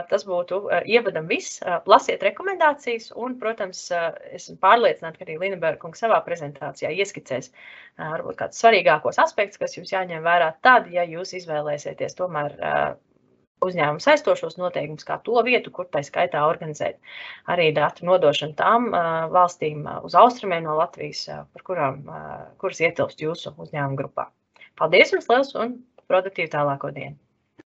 tas 0.09 0.23
būtu 0.29 0.59
ievadam 0.85 1.25
viss. 1.25 1.57
Lasiet 1.89 2.21
rekomendācijas, 2.21 3.07
un, 3.17 3.33
protams, 3.41 3.87
esmu 4.37 4.59
pārliecināta, 4.61 5.17
ka 5.17 5.25
arī 5.25 5.39
Lineberga 5.41 5.81
kungs 5.81 6.03
savā 6.03 6.19
prezentācijā 6.25 6.91
ieskicēs 7.01 7.49
varbūt 7.97 8.37
kādus 8.43 8.61
svarīgākos 8.61 9.17
aspektus, 9.23 9.57
kas 9.57 9.73
jums 9.77 9.93
jāņem 9.95 10.21
vērā 10.27 10.51
tad, 10.61 10.91
ja 10.93 11.07
jūs 11.09 11.33
izvēlēsieties 11.39 12.13
tomēr 12.19 12.53
uzņēmumu 13.65 14.05
saistošos 14.05 14.59
noteikumus, 14.61 15.07
kā 15.07 15.17
to 15.25 15.41
vietu, 15.49 15.73
kur 15.73 15.89
tā 15.89 16.03
skaitā 16.05 16.45
organizēt 16.45 17.01
arī 17.49 17.71
datu 17.73 18.05
nodošanu 18.09 18.57
tām 18.61 18.89
valstīm 19.33 19.85
uz 20.05 20.17
austrumiem 20.17 20.69
no 20.69 20.77
Latvijas, 20.77 21.25
par 21.25 21.65
kurām, 21.65 22.05
kuras 22.61 22.85
ietilpst 22.85 23.21
jūsu 23.25 23.57
uzņēmuma 23.57 23.97
grupā. 23.97 24.29
Paldies 24.77 25.13
jums 25.13 25.29
liels 25.29 25.53
un 25.57 25.77
produktīvu 26.05 26.53
tālāko 26.53 26.93
dienu! 26.93 27.17